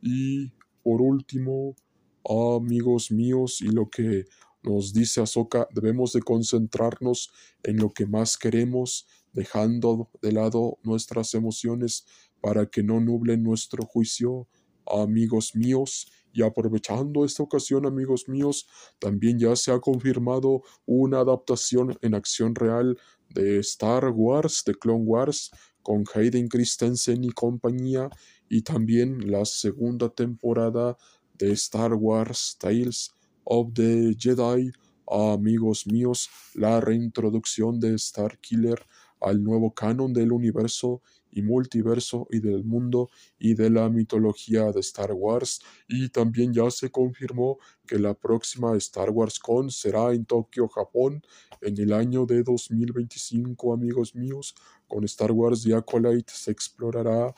Y 0.02 0.54
por 0.84 1.02
último, 1.02 1.76
amigos 2.24 3.12
míos, 3.12 3.62
y 3.62 3.68
lo 3.68 3.90
que 3.90 4.26
nos 4.64 4.94
dice 4.94 5.22
Ahsoka, 5.22 5.68
debemos 5.74 6.14
de 6.14 6.22
concentrarnos 6.22 7.32
en 7.64 7.78
lo 7.78 7.92
que 7.92 8.06
más 8.06 8.38
queremos, 8.38 9.08
dejando 9.34 10.10
de 10.22 10.32
lado 10.32 10.78
nuestras 10.84 11.34
emociones 11.34 12.06
para 12.40 12.66
que 12.66 12.84
no 12.84 13.00
nublen 13.00 13.44
nuestro 13.44 13.86
juicio, 13.86 14.48
amigos 14.86 15.56
míos. 15.56 16.08
Y 16.32 16.42
aprovechando 16.42 17.26
esta 17.26 17.44
ocasión, 17.44 17.86
amigos 17.86 18.28
míos, 18.28 18.68
también 19.00 19.38
ya 19.38 19.56
se 19.56 19.72
ha 19.72 19.80
confirmado 19.80 20.64
una 20.86 21.20
adaptación 21.20 21.98
en 22.02 22.16
acción 22.16 22.56
real 22.56 22.98
de 23.30 23.60
Star 23.60 24.10
Wars, 24.10 24.64
de 24.66 24.74
Clone 24.74 25.04
Wars, 25.04 25.52
con 25.84 26.06
Hayden 26.14 26.48
Christensen 26.48 27.24
y 27.24 27.30
compañía, 27.30 28.10
y 28.50 28.62
también 28.62 29.30
la 29.32 29.46
segunda 29.46 30.10
temporada 30.10 30.98
de 31.38 31.52
Star 31.52 31.94
Wars 31.94 32.58
Tales 32.60 33.12
of 33.44 33.74
the 33.74 34.16
Jedi, 34.18 34.72
amigos 35.08 35.86
míos, 35.86 36.30
la 36.56 36.80
reintroducción 36.80 37.80
de 37.80 37.96
Star 37.96 38.40
Killer 38.40 38.86
al 39.20 39.44
nuevo 39.44 39.74
canon 39.74 40.14
del 40.14 40.32
universo 40.32 41.02
y 41.34 41.42
multiverso 41.42 42.28
y 42.30 42.40
del 42.40 42.64
mundo 42.64 43.10
y 43.40 43.56
de 43.56 43.70
la 43.70 43.90
mitología 43.90 44.72
de 44.72 44.80
Star 44.80 45.14
Wars. 45.14 45.62
Y 45.88 46.10
también 46.10 46.54
ya 46.54 46.70
se 46.70 46.92
confirmó 46.92 47.58
que 47.88 48.00
la 48.00 48.14
próxima 48.14 48.76
Star 48.78 49.10
Wars 49.10 49.40
Con 49.40 49.72
será 49.72 50.14
en 50.14 50.26
Tokio, 50.26 50.68
Japón 50.68 51.22
en 51.62 51.78
el 51.80 51.94
año 51.94 52.26
de 52.26 52.44
2025 52.44 53.74
amigos 53.74 54.16
míos. 54.16 54.56
Con 54.88 55.04
Star 55.06 55.32
Wars 55.32 55.64
The 55.64 55.76
Acolyte 55.76 56.34
se 56.34 56.52
explorará 56.52 57.34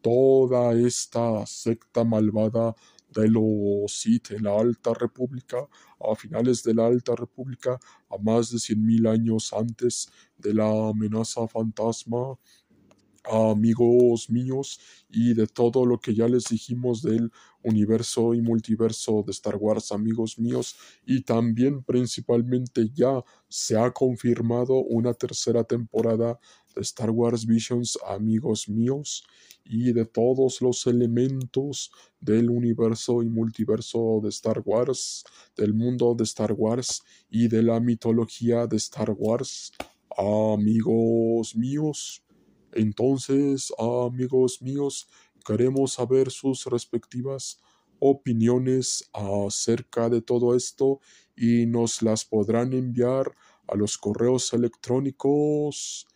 toda 0.00 0.72
esta 0.72 1.44
secta 1.46 2.04
malvada 2.04 2.74
de 3.14 3.28
los 3.28 3.92
Sith 3.92 4.30
en 4.30 4.44
la 4.44 4.58
Alta 4.58 4.94
República, 4.94 5.68
a 6.00 6.14
finales 6.14 6.62
de 6.62 6.74
la 6.74 6.86
Alta 6.86 7.14
República, 7.16 7.78
a 8.08 8.18
más 8.18 8.50
de 8.50 8.58
100.000 8.58 9.08
años 9.08 9.52
antes 9.52 10.10
de 10.38 10.54
la 10.54 10.88
amenaza 10.88 11.46
fantasma, 11.48 12.38
amigos 13.24 14.30
míos, 14.30 14.80
y 15.08 15.34
de 15.34 15.46
todo 15.46 15.84
lo 15.84 15.98
que 15.98 16.14
ya 16.14 16.28
les 16.28 16.44
dijimos 16.44 17.02
del 17.02 17.30
universo 17.62 18.34
y 18.34 18.40
multiverso 18.40 19.22
de 19.24 19.32
Star 19.32 19.56
Wars, 19.56 19.92
amigos 19.92 20.38
míos, 20.38 20.76
y 21.04 21.22
también 21.22 21.82
principalmente 21.82 22.90
ya 22.94 23.22
se 23.48 23.76
ha 23.76 23.90
confirmado 23.90 24.74
una 24.76 25.12
tercera 25.14 25.64
temporada 25.64 26.38
de 26.74 26.82
Star 26.82 27.10
Wars 27.10 27.44
Visions, 27.44 27.98
amigos 28.06 28.68
míos, 28.68 29.24
y 29.64 29.92
de 29.92 30.04
todos 30.04 30.62
los 30.62 30.86
elementos 30.86 31.92
del 32.20 32.50
universo 32.50 33.22
y 33.22 33.28
multiverso 33.28 34.20
de 34.22 34.30
Star 34.30 34.62
Wars, 34.64 35.24
del 35.56 35.74
mundo 35.74 36.14
de 36.14 36.24
Star 36.24 36.52
Wars 36.52 37.02
y 37.28 37.48
de 37.48 37.62
la 37.62 37.78
mitología 37.80 38.66
de 38.66 38.76
Star 38.76 39.14
Wars, 39.16 39.72
amigos 40.16 41.54
míos. 41.54 42.22
Entonces, 42.72 43.72
amigos 43.78 44.62
míos, 44.62 45.08
queremos 45.44 45.94
saber 45.94 46.30
sus 46.30 46.66
respectivas 46.66 47.58
opiniones 48.00 49.10
acerca 49.12 50.08
de 50.08 50.22
todo 50.22 50.56
esto 50.56 51.00
y 51.36 51.66
nos 51.66 52.02
las 52.02 52.24
podrán 52.24 52.72
enviar 52.72 53.34
a 53.68 53.76
los 53.76 53.98
correos 53.98 54.52
electrónicos 54.52 56.06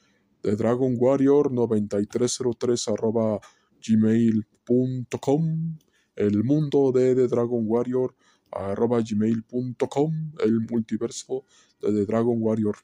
de 0.43 0.57
Dragon 0.57 0.97
Warrior 0.99 1.53
9303 1.53 2.89
arroba 2.89 3.41
gmail.com 3.87 5.79
el 6.17 6.45
mundo 6.45 6.93
de 6.93 7.15
Dragon 7.29 7.65
Warrior 7.67 8.17
arroba 8.51 9.01
gmail.com 9.01 10.33
el 10.43 10.61
multiverso 10.71 11.45
de 11.81 12.07
Dragon 12.07 12.37
Warrior 12.41 12.77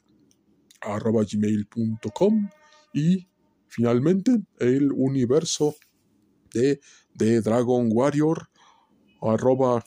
arroba 0.80 1.22
gmail.com 1.24 2.48
y 2.92 3.30
finalmente 3.70 4.42
el 4.59 4.92
universo 4.92 5.74
de 6.52 6.80
The 7.16 7.40
Dragon 7.40 7.88
Warrior 7.90 8.50
arroba 9.22 9.85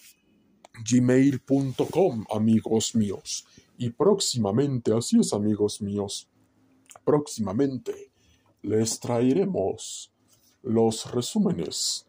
gmail.com 0.89 2.25
amigos 2.31 2.95
míos 2.95 3.45
y 3.77 3.91
próximamente 3.91 4.93
así 4.93 5.19
es 5.19 5.33
amigos 5.33 5.81
míos 5.81 6.29
próximamente 7.03 8.11
les 8.61 8.99
traeremos 8.99 10.11
los 10.61 11.11
resúmenes 11.11 12.07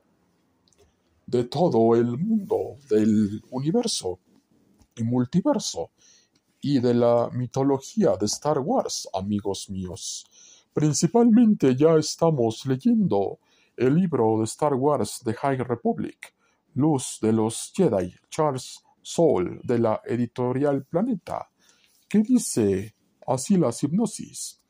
de 1.27 1.45
todo 1.45 1.97
el 1.97 2.17
mundo 2.17 2.77
del 2.89 3.43
universo 3.51 4.21
y 4.95 5.03
multiverso 5.03 5.91
y 6.61 6.79
de 6.79 6.95
la 6.95 7.29
mitología 7.33 8.17
de 8.17 8.27
Star 8.27 8.59
Wars, 8.59 9.09
amigos 9.13 9.69
míos. 9.69 10.25
Principalmente 10.75 11.77
ya 11.77 11.95
estamos 11.95 12.67
leyendo 12.67 13.39
el 13.77 13.95
libro 13.95 14.39
de 14.39 14.45
Star 14.45 14.75
Wars 14.75 15.23
de 15.25 15.33
High 15.33 15.59
Republic, 15.59 16.35
Luz 16.75 17.19
de 17.23 17.33
los 17.33 17.73
Jedi, 17.75 18.13
Charles 18.29 18.83
Soule, 19.01 19.61
de 19.63 19.79
la 19.79 20.03
editorial 20.05 20.85
Planeta, 20.85 21.49
que 22.09 22.19
dice 22.19 22.95
así 23.27 23.57
la 23.57 23.71
hipnosis 23.71 24.61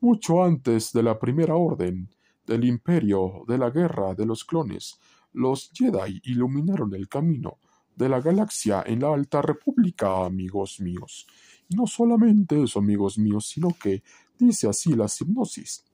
mucho 0.00 0.44
antes 0.44 0.92
de 0.92 1.02
la 1.02 1.18
Primera 1.18 1.56
Orden, 1.56 2.10
del 2.46 2.64
Imperio, 2.64 3.44
de 3.48 3.58
la 3.58 3.70
Guerra 3.70 4.14
de 4.14 4.26
los 4.26 4.44
Clones, 4.44 5.00
los 5.32 5.70
Jedi 5.72 6.20
iluminaron 6.24 6.94
el 6.94 7.08
camino 7.08 7.58
de 7.94 8.08
la 8.08 8.20
galaxia 8.20 8.84
en 8.86 9.00
la 9.00 9.12
Alta 9.14 9.40
República, 9.40 10.24
amigos 10.24 10.80
míos. 10.80 11.26
Y 11.68 11.74
no 11.74 11.86
solamente 11.86 12.62
eso, 12.62 12.78
amigos 12.78 13.18
míos, 13.18 13.48
sino 13.48 13.70
que, 13.70 14.02
dice 14.38 14.68
así 14.68 14.94
la 14.94 15.06
hipnosis, 15.06 15.84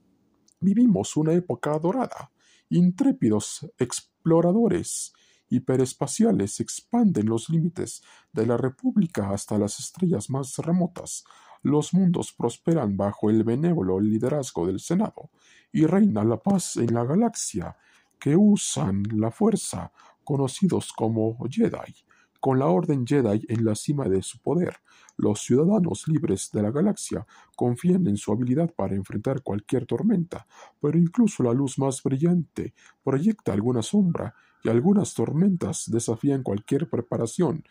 vivimos 0.59 1.17
una 1.17 1.33
época 1.33 1.77
dorada. 1.79 2.31
Intrépidos 2.69 3.69
exploradores 3.77 5.13
hiperespaciales 5.49 6.59
expanden 6.59 7.27
los 7.27 7.49
límites 7.49 8.01
de 8.31 8.47
la 8.47 8.57
República 8.57 9.29
hasta 9.29 9.57
las 9.57 9.79
estrellas 9.79 10.29
más 10.29 10.57
remotas, 10.57 11.25
los 11.61 11.93
mundos 11.93 12.33
prosperan 12.33 12.97
bajo 12.97 13.29
el 13.29 13.43
benévolo 13.43 13.99
liderazgo 13.99 14.67
del 14.67 14.79
Senado, 14.79 15.29
y 15.71 15.85
reina 15.85 16.23
la 16.23 16.37
paz 16.37 16.75
en 16.77 16.93
la 16.93 17.05
galaxia, 17.05 17.77
que 18.19 18.35
usan 18.35 19.03
la 19.13 19.31
fuerza, 19.31 19.91
conocidos 20.23 20.91
como 20.93 21.37
Jedi. 21.49 21.95
Con 22.39 22.59
la 22.59 22.67
Orden 22.67 23.07
Jedi 23.07 23.45
en 23.47 23.63
la 23.63 23.75
cima 23.75 24.09
de 24.09 24.21
su 24.21 24.39
poder, 24.39 24.77
los 25.17 25.41
ciudadanos 25.41 26.07
libres 26.07 26.49
de 26.51 26.61
la 26.61 26.71
galaxia 26.71 27.25
confían 27.55 28.07
en 28.07 28.17
su 28.17 28.31
habilidad 28.31 28.73
para 28.73 28.95
enfrentar 28.95 29.41
cualquier 29.41 29.85
tormenta, 29.85 30.47
pero 30.79 30.97
incluso 30.97 31.43
la 31.43 31.53
luz 31.53 31.77
más 31.77 32.01
brillante 32.01 32.73
proyecta 33.03 33.53
alguna 33.53 33.81
sombra 33.81 34.33
y 34.63 34.69
algunas 34.69 35.13
tormentas 35.13 35.89
desafían 35.89 36.41
cualquier 36.41 36.89
preparación 36.89 37.63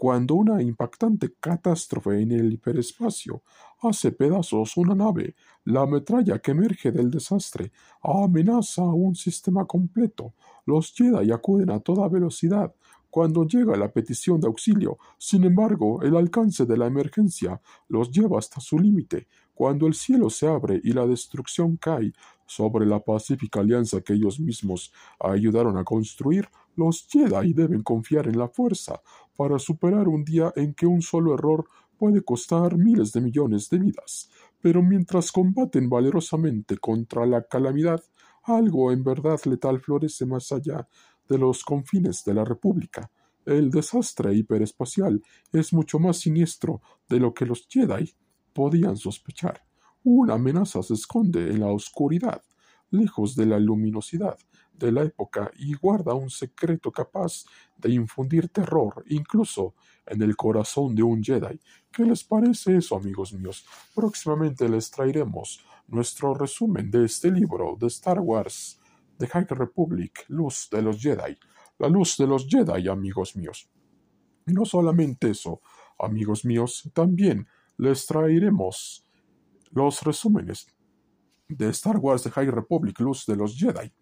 cuando 0.00 0.34
una 0.34 0.62
impactante 0.62 1.34
catástrofe 1.38 2.22
en 2.22 2.32
el 2.32 2.54
hiperespacio 2.54 3.42
hace 3.82 4.12
pedazos 4.12 4.78
una 4.78 4.94
nave, 4.94 5.36
la 5.66 5.84
metralla 5.84 6.38
que 6.38 6.52
emerge 6.52 6.90
del 6.90 7.10
desastre 7.10 7.70
amenaza 8.02 8.80
a 8.80 8.94
un 8.94 9.14
sistema 9.14 9.66
completo. 9.66 10.32
Los 10.64 10.94
Jedi 10.94 11.30
acuden 11.30 11.68
a 11.68 11.80
toda 11.80 12.08
velocidad 12.08 12.74
cuando 13.10 13.46
llega 13.46 13.76
la 13.76 13.92
petición 13.92 14.40
de 14.40 14.46
auxilio. 14.46 14.98
Sin 15.18 15.44
embargo, 15.44 16.02
el 16.02 16.16
alcance 16.16 16.64
de 16.64 16.76
la 16.76 16.86
emergencia 16.86 17.60
los 17.88 18.10
lleva 18.10 18.38
hasta 18.38 18.60
su 18.60 18.78
límite. 18.78 19.26
Cuando 19.52 19.86
el 19.86 19.94
cielo 19.94 20.30
se 20.30 20.46
abre 20.46 20.80
y 20.82 20.92
la 20.92 21.06
destrucción 21.06 21.76
cae 21.76 22.12
sobre 22.46 22.86
la 22.86 23.00
pacífica 23.00 23.60
alianza 23.60 24.00
que 24.00 24.14
ellos 24.14 24.40
mismos 24.40 24.92
ayudaron 25.18 25.76
a 25.76 25.84
construir, 25.84 26.48
los 26.76 27.06
Jedi 27.08 27.52
deben 27.52 27.82
confiar 27.82 28.26
en 28.26 28.38
la 28.38 28.48
fuerza 28.48 29.02
para 29.36 29.58
superar 29.58 30.08
un 30.08 30.24
día 30.24 30.52
en 30.56 30.72
que 30.72 30.86
un 30.86 31.02
solo 31.02 31.34
error 31.34 31.66
puede 31.98 32.22
costar 32.22 32.78
miles 32.78 33.12
de 33.12 33.20
millones 33.20 33.68
de 33.68 33.78
vidas. 33.78 34.30
Pero 34.62 34.82
mientras 34.82 35.30
combaten 35.30 35.90
valerosamente 35.90 36.78
contra 36.78 37.26
la 37.26 37.42
calamidad, 37.42 38.02
algo 38.42 38.90
en 38.90 39.04
verdad 39.04 39.38
letal 39.44 39.80
florece 39.80 40.24
más 40.24 40.50
allá 40.52 40.88
de 41.30 41.38
los 41.38 41.64
confines 41.64 42.24
de 42.24 42.34
la 42.34 42.44
República. 42.44 43.10
El 43.46 43.70
desastre 43.70 44.34
hiperespacial 44.34 45.22
es 45.52 45.72
mucho 45.72 45.98
más 45.98 46.18
siniestro 46.18 46.82
de 47.08 47.20
lo 47.20 47.32
que 47.32 47.46
los 47.46 47.66
Jedi 47.68 48.12
podían 48.52 48.96
sospechar. 48.96 49.62
Una 50.02 50.34
amenaza 50.34 50.82
se 50.82 50.94
esconde 50.94 51.50
en 51.50 51.60
la 51.60 51.68
oscuridad, 51.68 52.42
lejos 52.90 53.36
de 53.36 53.46
la 53.46 53.58
luminosidad 53.58 54.36
de 54.72 54.90
la 54.90 55.04
época 55.04 55.52
y 55.56 55.74
guarda 55.74 56.14
un 56.14 56.30
secreto 56.30 56.90
capaz 56.90 57.44
de 57.76 57.92
infundir 57.92 58.48
terror 58.48 59.04
incluso 59.08 59.74
en 60.06 60.22
el 60.22 60.34
corazón 60.34 60.94
de 60.94 61.02
un 61.02 61.22
Jedi. 61.22 61.60
¿Qué 61.92 62.04
les 62.04 62.24
parece 62.24 62.76
eso, 62.76 62.96
amigos 62.96 63.32
míos? 63.32 63.64
Próximamente 63.94 64.68
les 64.68 64.90
traeremos 64.90 65.60
nuestro 65.86 66.34
resumen 66.34 66.90
de 66.90 67.04
este 67.04 67.30
libro 67.30 67.76
de 67.78 67.86
Star 67.86 68.18
Wars, 68.20 68.79
The 69.20 69.26
High 69.26 69.46
Republic, 69.50 70.24
Luz 70.28 70.68
de 70.70 70.80
los 70.80 70.98
Jedi. 70.98 71.36
La 71.78 71.88
luz 71.88 72.16
de 72.16 72.26
los 72.26 72.46
Jedi, 72.48 72.88
amigos 72.88 73.36
míos. 73.36 73.68
No 74.46 74.64
solamente 74.64 75.30
eso, 75.30 75.60
amigos 75.98 76.44
míos, 76.46 76.90
también 76.94 77.46
les 77.76 78.06
traeremos 78.06 79.06
los 79.72 80.02
resúmenes 80.02 80.66
de 81.48 81.68
Star 81.68 81.98
Wars 81.98 82.22
The 82.22 82.30
High 82.30 82.50
Republic, 82.50 82.98
Luz 83.00 83.26
de 83.26 83.36
los 83.36 83.56
Jedi, 83.56 83.92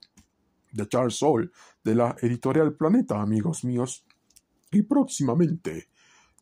de 0.73 0.89
Charles 0.89 1.17
Soule, 1.17 1.51
de 1.83 1.95
la 1.97 2.15
editorial 2.23 2.75
Planeta, 2.75 3.21
amigos 3.21 3.65
míos, 3.65 4.07
y 4.71 4.83
próximamente 4.83 5.89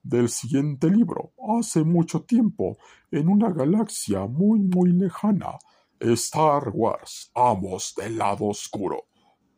del 0.03 0.29
siguiente 0.29 0.91
libro, 0.91 1.33
hace 1.59 1.83
mucho 1.83 2.23
tiempo, 2.25 2.77
en 3.11 3.29
una 3.29 3.51
galaxia 3.53 4.27
muy 4.27 4.61
muy 4.61 4.93
lejana, 4.93 5.59
Star 6.01 6.71
Wars, 6.73 7.31
Amos 7.35 7.95
del 7.97 8.19
lado 8.19 8.47
oscuro. 8.47 9.07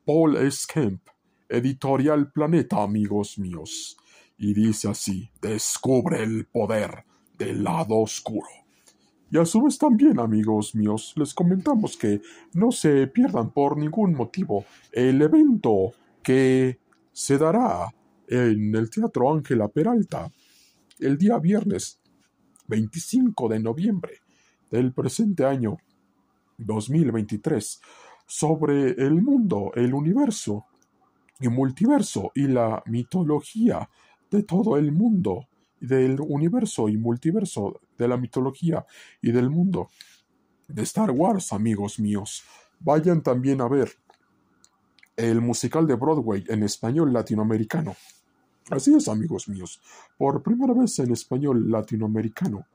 Paul 0.05 0.37
S. 0.37 0.67
Kemp, 0.73 1.09
editorial 1.49 2.31
Planeta, 2.33 2.83
amigos 2.83 3.39
míos. 3.39 3.97
Y 4.37 4.55
dice 4.55 4.89
así, 4.89 5.31
descubre 5.43 6.23
el 6.23 6.47
poder 6.47 7.05
del 7.37 7.65
lado 7.65 7.97
oscuro. 7.97 8.49
Y 9.31 9.37
a 9.37 9.45
su 9.45 9.63
vez 9.63 9.77
también, 9.77 10.19
amigos 10.21 10.75
míos, 10.75 11.13
les 11.17 11.35
comentamos 11.35 11.97
que 11.97 12.23
no 12.55 12.73
se 12.73 13.07
pierdan 13.09 13.51
por 13.51 13.77
ningún 13.77 14.15
motivo 14.15 14.65
el 14.93 15.21
evento 15.21 15.93
que 16.23 16.79
se 17.13 17.37
dará 17.37 17.93
en 18.29 18.75
el 18.75 18.89
Teatro 18.91 19.33
Ángela 19.33 19.69
Peralta 19.69 20.31
el 21.01 21.19
día 21.19 21.39
viernes 21.39 22.01
25 22.69 23.49
de 23.49 23.61
noviembre 23.61 24.21
del 24.71 24.93
presente 24.93 25.45
año 25.45 25.79
2023 26.59 27.81
sobre 28.27 28.91
el 28.91 29.23
mundo, 29.23 29.73
el 29.75 29.95
universo 29.95 30.67
y 31.41 31.49
multiverso 31.49 32.31
y 32.35 32.49
la 32.49 32.83
mitología 32.87 33.89
de 34.31 34.43
todo 34.43 34.77
el 34.77 34.93
mundo, 34.93 35.47
del 35.81 36.21
universo 36.21 36.89
y 36.89 36.97
multiverso 36.97 37.81
de 37.97 38.09
la 38.09 38.17
mitología 38.17 38.85
y 39.23 39.33
del 39.33 39.49
mundo 39.49 39.89
de 40.67 40.83
Star 40.83 41.11
Wars, 41.11 41.53
amigos 41.53 41.99
míos. 41.99 42.43
Vayan 42.81 43.23
también 43.23 43.61
a 43.61 43.69
ver 43.69 43.91
el 45.17 45.41
musical 45.41 45.87
de 45.87 45.95
Broadway 45.95 46.45
en 46.49 46.63
español 46.63 47.13
latinoamericano. 47.13 47.97
Así 48.71 48.95
es, 48.95 49.09
amigos 49.09 49.49
míos, 49.49 49.81
por 50.17 50.43
primera 50.43 50.75
vez 50.75 50.99
en 50.99 51.13
español 51.13 51.71
latinoamericano. 51.71 52.67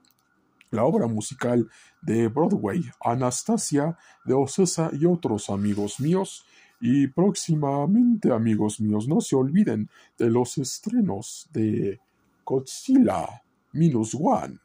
La 0.73 0.85
obra 0.85 1.05
musical 1.05 1.69
de 2.01 2.29
Broadway, 2.29 2.83
Anastasia 2.99 3.95
de 4.25 4.33
Ocesa 4.33 4.89
y 4.91 5.05
otros 5.05 5.51
amigos 5.51 5.99
míos, 5.99 6.47
y 6.81 7.05
próximamente, 7.05 8.31
amigos 8.31 8.79
míos, 8.81 9.07
no 9.07 9.21
se 9.21 9.35
olviden 9.35 9.87
de 10.17 10.31
los 10.31 10.57
estrenos 10.57 11.47
de 11.53 11.99
Godzilla 12.43 13.43
Minus 13.71 14.17
One 14.19 14.57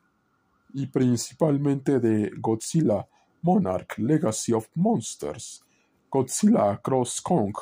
y 0.73 0.87
principalmente 0.87 2.01
de 2.01 2.33
Godzilla 2.39 3.07
Monarch 3.43 3.99
Legacy 3.99 4.55
of 4.55 4.67
Monsters, 4.77 5.63
Godzilla 6.11 6.81
Cross 6.83 7.21
Kong, 7.21 7.53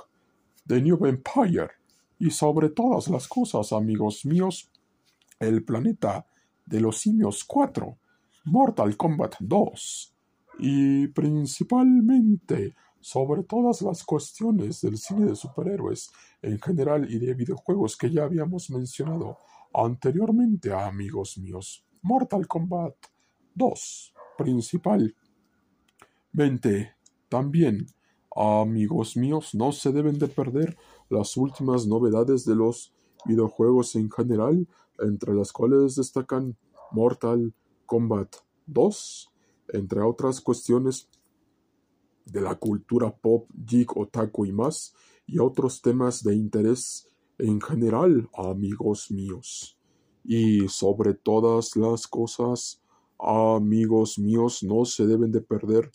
The 0.68 0.80
New 0.80 1.04
Empire 1.04 1.72
y 2.20 2.30
sobre 2.30 2.68
todas 2.68 3.08
las 3.08 3.26
cosas, 3.26 3.72
amigos 3.72 4.24
míos, 4.24 4.70
el 5.40 5.64
planeta 5.64 6.24
de 6.64 6.80
los 6.80 6.98
simios 6.98 7.42
4, 7.42 7.98
Mortal 8.46 8.96
Kombat 8.96 9.34
2 9.40 10.14
y 10.60 11.08
principalmente 11.08 12.76
sobre 13.00 13.42
todas 13.42 13.82
las 13.82 14.04
cuestiones 14.04 14.80
del 14.82 14.98
cine 14.98 15.26
de 15.26 15.34
superhéroes 15.34 16.12
en 16.42 16.60
general 16.60 17.12
y 17.12 17.18
de 17.18 17.34
videojuegos 17.34 17.96
que 17.96 18.08
ya 18.08 18.22
habíamos 18.22 18.70
mencionado 18.70 19.38
anteriormente, 19.74 20.72
amigos 20.72 21.38
míos. 21.38 21.84
Mortal 22.02 22.46
Kombat 22.46 22.94
2, 23.56 24.14
principalmente. 24.38 25.16
También, 27.28 27.88
amigos 28.34 29.16
míos, 29.16 29.56
no 29.56 29.72
se 29.72 29.90
deben 29.90 30.20
de 30.20 30.28
perder 30.28 30.76
las 31.08 31.36
últimas 31.36 31.88
novedades 31.88 32.44
de 32.44 32.54
los 32.54 32.94
videojuegos 33.24 33.96
en 33.96 34.08
general, 34.08 34.68
entre 35.00 35.34
las 35.34 35.50
cuales 35.50 35.96
destacan 35.96 36.56
Mortal 36.92 37.40
Kombat 37.40 37.65
2, 38.66 39.32
entre 39.68 40.00
otras 40.00 40.40
cuestiones 40.40 41.08
de 42.24 42.40
la 42.40 42.56
cultura 42.56 43.14
pop, 43.14 43.48
geek, 43.54 43.96
otaku 43.96 44.46
y 44.46 44.52
más, 44.52 44.94
y 45.26 45.38
otros 45.38 45.80
temas 45.80 46.22
de 46.22 46.34
interés 46.34 47.08
en 47.38 47.60
general, 47.60 48.28
amigos 48.34 49.10
míos. 49.10 49.78
Y 50.24 50.68
sobre 50.68 51.14
todas 51.14 51.76
las 51.76 52.06
cosas, 52.06 52.82
amigos 53.18 54.18
míos, 54.18 54.62
no 54.62 54.84
se 54.84 55.06
deben 55.06 55.30
de 55.30 55.40
perder 55.40 55.90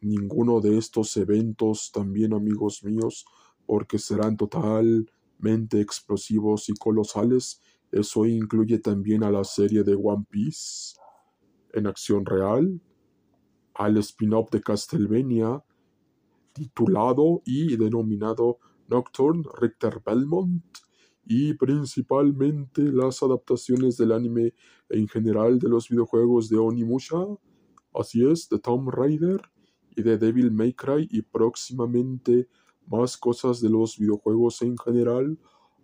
ninguno 0.00 0.60
de 0.60 0.78
estos 0.78 1.16
eventos 1.16 1.90
también, 1.92 2.32
amigos 2.32 2.82
míos, 2.82 3.26
porque 3.66 3.98
serán 3.98 4.36
totalmente 4.36 5.80
explosivos 5.80 6.70
y 6.70 6.74
colosales. 6.74 7.60
Eso 7.92 8.24
incluye 8.24 8.78
también 8.78 9.22
a 9.24 9.30
la 9.30 9.44
serie 9.44 9.82
de 9.82 9.94
One 9.94 10.24
Piece 10.30 10.94
en 11.74 11.86
acción 11.86 12.26
real, 12.26 12.80
al 13.74 13.96
spin-off 13.98 14.50
de 14.50 14.60
Castlevania 14.60 15.62
titulado 16.52 17.42
y 17.44 17.76
denominado 17.76 18.58
Nocturne 18.88 19.44
Richter 19.60 20.02
Belmont 20.04 20.62
y 21.24 21.54
principalmente 21.54 22.82
las 22.82 23.22
adaptaciones 23.22 23.96
del 23.96 24.12
anime 24.12 24.54
en 24.88 25.06
general 25.06 25.58
de 25.58 25.68
los 25.68 25.88
videojuegos 25.88 26.48
de 26.48 26.58
Onimusha, 26.58 27.24
así 27.94 28.26
es, 28.26 28.48
de 28.48 28.58
Tomb 28.58 28.88
Raider 28.88 29.40
y 29.90 30.02
de 30.02 30.18
Devil 30.18 30.50
May 30.50 30.72
Cry 30.72 31.06
y 31.10 31.22
próximamente 31.22 32.48
más 32.86 33.16
cosas 33.16 33.60
de 33.60 33.70
los 33.70 33.96
videojuegos 33.96 34.60
en 34.62 34.76
general, 34.76 35.38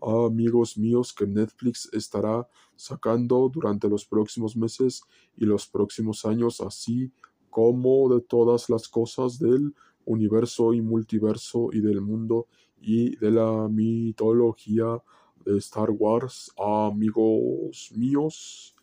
amigos 0.07 0.79
míos 0.79 1.13
que 1.13 1.27
Netflix 1.27 1.89
estará 1.93 2.49
sacando 2.77 3.51
durante 3.53 3.89
los 3.89 4.05
próximos 4.07 4.57
meses 4.57 5.03
y 5.37 5.45
los 5.45 5.67
próximos 5.67 6.25
años, 6.25 6.61
así 6.61 7.13
como 7.51 8.15
de 8.15 8.21
todas 8.21 8.71
las 8.71 8.89
cosas 8.89 9.39
del 9.39 9.75
universo 10.05 10.73
y 10.73 10.81
multiverso 10.81 11.71
y 11.73 11.81
del 11.81 12.01
mundo 12.01 12.47
y 12.79 13.17
de 13.17 13.31
la 13.31 13.69
mitología 13.69 15.03
de 15.45 15.59
Star 15.59 15.91
Wars, 15.91 16.53
amigos 16.59 17.91
míos. 17.95 18.75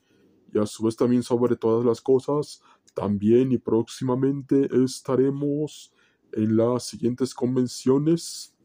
Y 0.53 0.59
a 0.59 0.65
su 0.65 0.83
vez 0.83 0.95
también 0.95 1.23
sobre 1.23 1.55
todas 1.55 1.85
las 1.85 2.01
cosas, 2.01 2.61
también 2.93 3.51
y 3.51 3.57
próximamente 3.57 4.69
estaremos 4.83 5.93
en 6.31 6.57
las 6.57 6.85
siguientes 6.85 7.33
convenciones, 7.33 8.55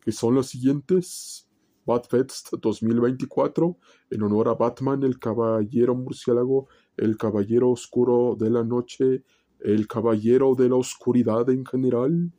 que 0.00 0.12
son 0.12 0.36
las 0.36 0.46
siguientes. 0.46 1.49
Batfest 1.84 2.52
2024, 2.60 3.76
en 4.10 4.22
honor 4.22 4.48
a 4.48 4.54
Batman, 4.54 5.02
el 5.02 5.18
Caballero 5.18 5.94
Murciélago, 5.94 6.68
el 6.96 7.16
Caballero 7.16 7.70
Oscuro 7.70 8.36
de 8.38 8.50
la 8.50 8.64
Noche 8.64 9.24
el 9.60 9.86
Caballero 9.86 10.54
de 10.54 10.68
la 10.68 10.76
Oscuridad 10.76 11.48
en 11.50 11.64
general. 11.64 12.32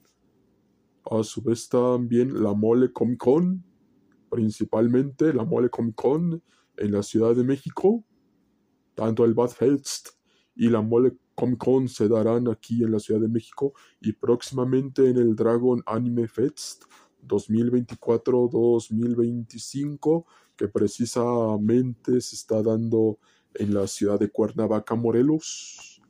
A 1.09 1.23
su 1.23 1.41
vez 1.41 1.69
también 1.69 2.41
la 2.41 2.53
Mole 2.53 2.91
Comic 2.91 3.19
Con, 3.19 3.63
principalmente 4.29 5.33
la 5.33 5.43
Mole 5.43 5.69
Comic 5.69 5.95
Con 5.95 6.43
en 6.77 6.91
la 6.91 7.03
Ciudad 7.03 7.35
de 7.35 7.43
México. 7.43 8.03
Tanto 8.95 9.25
el 9.25 9.35
Fest 9.49 10.09
y 10.55 10.69
la 10.69 10.81
Mole 10.81 11.17
Comic 11.35 11.57
Con 11.57 11.87
se 11.87 12.07
darán 12.07 12.47
aquí 12.47 12.83
en 12.83 12.91
la 12.91 12.99
Ciudad 12.99 13.21
de 13.21 13.27
México 13.27 13.73
y 13.99 14.13
próximamente 14.13 15.09
en 15.09 15.17
el 15.17 15.35
Dragon 15.35 15.81
Anime 15.85 16.27
Fest 16.27 16.85
2024-2025 17.27 20.25
que 20.55 20.67
precisamente 20.67 22.21
se 22.21 22.35
está 22.35 22.61
dando 22.61 23.17
en 23.55 23.73
la 23.73 23.87
ciudad 23.87 24.19
de 24.19 24.29
Cuernavaca, 24.29 24.93
Morelos. 24.95 26.01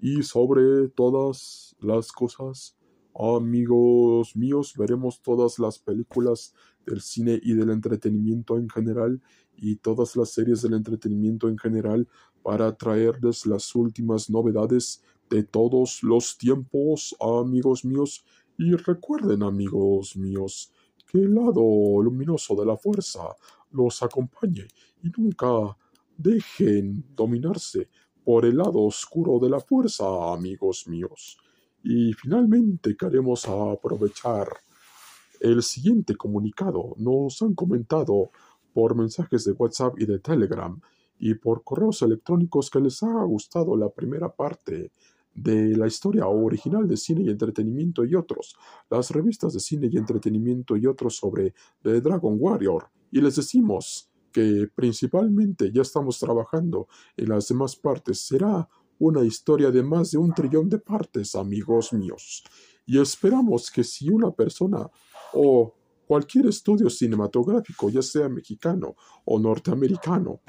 Y 0.00 0.22
sobre 0.22 0.88
todas 0.88 1.76
las 1.78 2.10
cosas, 2.10 2.76
amigos 3.14 4.34
míos, 4.34 4.74
veremos 4.76 5.20
todas 5.22 5.58
las 5.58 5.78
películas 5.78 6.54
del 6.86 7.00
cine 7.00 7.40
y 7.42 7.54
del 7.54 7.70
entretenimiento 7.70 8.56
en 8.56 8.68
general 8.68 9.20
y 9.56 9.76
todas 9.76 10.16
las 10.16 10.30
series 10.30 10.62
del 10.62 10.74
entretenimiento 10.74 11.48
en 11.48 11.58
general 11.58 12.08
para 12.42 12.74
traerles 12.74 13.46
las 13.46 13.74
últimas 13.74 14.28
novedades 14.28 15.02
de 15.30 15.44
todos 15.44 16.02
los 16.02 16.36
tiempos, 16.36 17.16
amigos 17.20 17.84
míos. 17.84 18.24
Y 18.64 18.76
recuerden, 18.76 19.42
amigos 19.42 20.16
míos, 20.16 20.70
que 21.10 21.18
el 21.18 21.34
lado 21.34 22.00
luminoso 22.00 22.54
de 22.54 22.64
la 22.64 22.76
fuerza 22.76 23.34
los 23.72 24.00
acompañe 24.04 24.68
y 25.02 25.10
nunca 25.20 25.76
dejen 26.16 27.04
dominarse 27.12 27.88
por 28.24 28.44
el 28.44 28.58
lado 28.58 28.82
oscuro 28.82 29.40
de 29.40 29.50
la 29.50 29.58
fuerza, 29.58 30.04
amigos 30.32 30.86
míos. 30.86 31.38
Y 31.82 32.12
finalmente 32.12 32.96
queremos 32.96 33.48
aprovechar 33.48 34.46
el 35.40 35.60
siguiente 35.64 36.14
comunicado. 36.14 36.94
Nos 36.98 37.42
han 37.42 37.54
comentado 37.54 38.30
por 38.72 38.94
mensajes 38.94 39.44
de 39.44 39.54
WhatsApp 39.54 39.98
y 39.98 40.06
de 40.06 40.20
Telegram 40.20 40.80
y 41.18 41.34
por 41.34 41.64
correos 41.64 42.00
electrónicos 42.02 42.70
que 42.70 42.78
les 42.78 43.02
ha 43.02 43.24
gustado 43.24 43.76
la 43.76 43.88
primera 43.88 44.32
parte 44.32 44.92
de 45.34 45.76
la 45.76 45.86
historia 45.86 46.26
original 46.26 46.86
de 46.86 46.96
cine 46.96 47.22
y 47.22 47.30
entretenimiento 47.30 48.04
y 48.04 48.14
otros, 48.14 48.56
las 48.90 49.10
revistas 49.10 49.54
de 49.54 49.60
cine 49.60 49.88
y 49.90 49.96
entretenimiento 49.96 50.76
y 50.76 50.86
otros 50.86 51.16
sobre 51.16 51.54
The 51.82 52.00
Dragon 52.00 52.36
Warrior. 52.38 52.90
Y 53.10 53.20
les 53.20 53.36
decimos 53.36 54.10
que 54.32 54.68
principalmente 54.74 55.70
ya 55.72 55.82
estamos 55.82 56.18
trabajando 56.18 56.88
en 57.16 57.28
las 57.28 57.48
demás 57.48 57.76
partes, 57.76 58.20
será 58.20 58.68
una 58.98 59.24
historia 59.24 59.70
de 59.70 59.82
más 59.82 60.12
de 60.12 60.18
un 60.18 60.32
trillón 60.32 60.68
de 60.68 60.78
partes, 60.78 61.34
amigos 61.34 61.92
míos. 61.92 62.44
Y 62.86 63.00
esperamos 63.00 63.70
que 63.70 63.84
si 63.84 64.10
una 64.10 64.30
persona 64.30 64.88
o 65.34 65.74
cualquier 66.06 66.46
estudio 66.46 66.90
cinematográfico, 66.90 67.90
ya 67.90 68.02
sea 68.02 68.28
mexicano 68.28 68.96
o 69.24 69.38
norteamericano, 69.38 70.40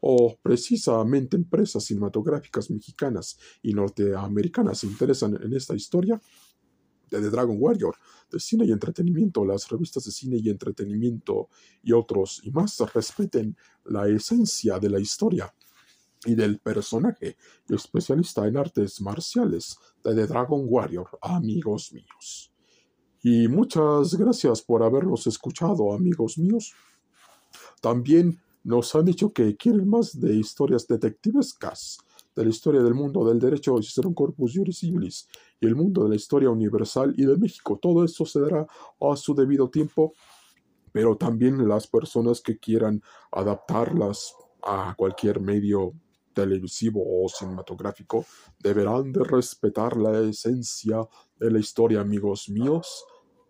o 0.00 0.36
precisamente 0.42 1.36
empresas 1.36 1.84
cinematográficas 1.84 2.70
mexicanas 2.70 3.38
y 3.62 3.72
norteamericanas 3.72 4.78
se 4.78 4.86
interesan 4.86 5.38
en 5.42 5.54
esta 5.54 5.74
historia 5.74 6.20
de 7.10 7.20
The 7.20 7.30
Dragon 7.30 7.56
Warrior, 7.58 7.96
de 8.30 8.38
cine 8.38 8.66
y 8.66 8.72
entretenimiento, 8.72 9.44
las 9.44 9.68
revistas 9.68 10.04
de 10.04 10.12
cine 10.12 10.36
y 10.36 10.50
entretenimiento 10.50 11.48
y 11.82 11.92
otros 11.92 12.40
y 12.44 12.50
más 12.50 12.78
respeten 12.94 13.56
la 13.84 14.06
esencia 14.08 14.78
de 14.78 14.90
la 14.90 15.00
historia 15.00 15.52
y 16.26 16.34
del 16.34 16.58
personaje 16.58 17.36
especialista 17.68 18.46
en 18.46 18.56
artes 18.56 19.00
marciales 19.00 19.78
de 20.04 20.14
The 20.14 20.26
Dragon 20.26 20.64
Warrior, 20.66 21.18
amigos 21.22 21.92
míos. 21.92 22.52
Y 23.22 23.48
muchas 23.48 24.14
gracias 24.14 24.62
por 24.62 24.82
habernos 24.82 25.26
escuchado, 25.26 25.92
amigos 25.92 26.38
míos. 26.38 26.74
También 27.80 28.40
nos 28.64 28.94
han 28.94 29.04
dicho 29.04 29.32
que 29.32 29.56
quieren 29.56 29.88
más 29.88 30.18
de 30.20 30.34
historias 30.34 30.86
detectivescas, 30.86 31.98
de 32.34 32.44
la 32.44 32.50
historia 32.50 32.82
del 32.82 32.94
mundo 32.94 33.24
del 33.24 33.40
derecho 33.40 33.74
un 33.74 34.14
Corpus 34.14 34.52
Juris 34.54 34.78
Civilis 34.78 35.28
y 35.60 35.66
el 35.66 35.74
mundo 35.74 36.04
de 36.04 36.10
la 36.10 36.14
historia 36.14 36.50
universal 36.50 37.12
y 37.16 37.24
de 37.24 37.36
México. 37.36 37.78
Todo 37.82 38.04
esto 38.04 38.24
se 38.24 38.40
dará 38.40 38.64
a 39.00 39.16
su 39.16 39.34
debido 39.34 39.68
tiempo, 39.68 40.12
pero 40.92 41.16
también 41.16 41.66
las 41.66 41.88
personas 41.88 42.40
que 42.40 42.58
quieran 42.58 43.02
adaptarlas 43.32 44.34
a 44.62 44.94
cualquier 44.96 45.40
medio 45.40 45.94
televisivo 46.32 47.02
o 47.02 47.28
cinematográfico 47.28 48.24
deberán 48.60 49.12
de 49.12 49.24
respetar 49.24 49.96
la 49.96 50.20
esencia 50.20 51.08
de 51.40 51.50
la 51.50 51.58
historia, 51.58 52.00
amigos 52.00 52.48
míos, 52.48 53.04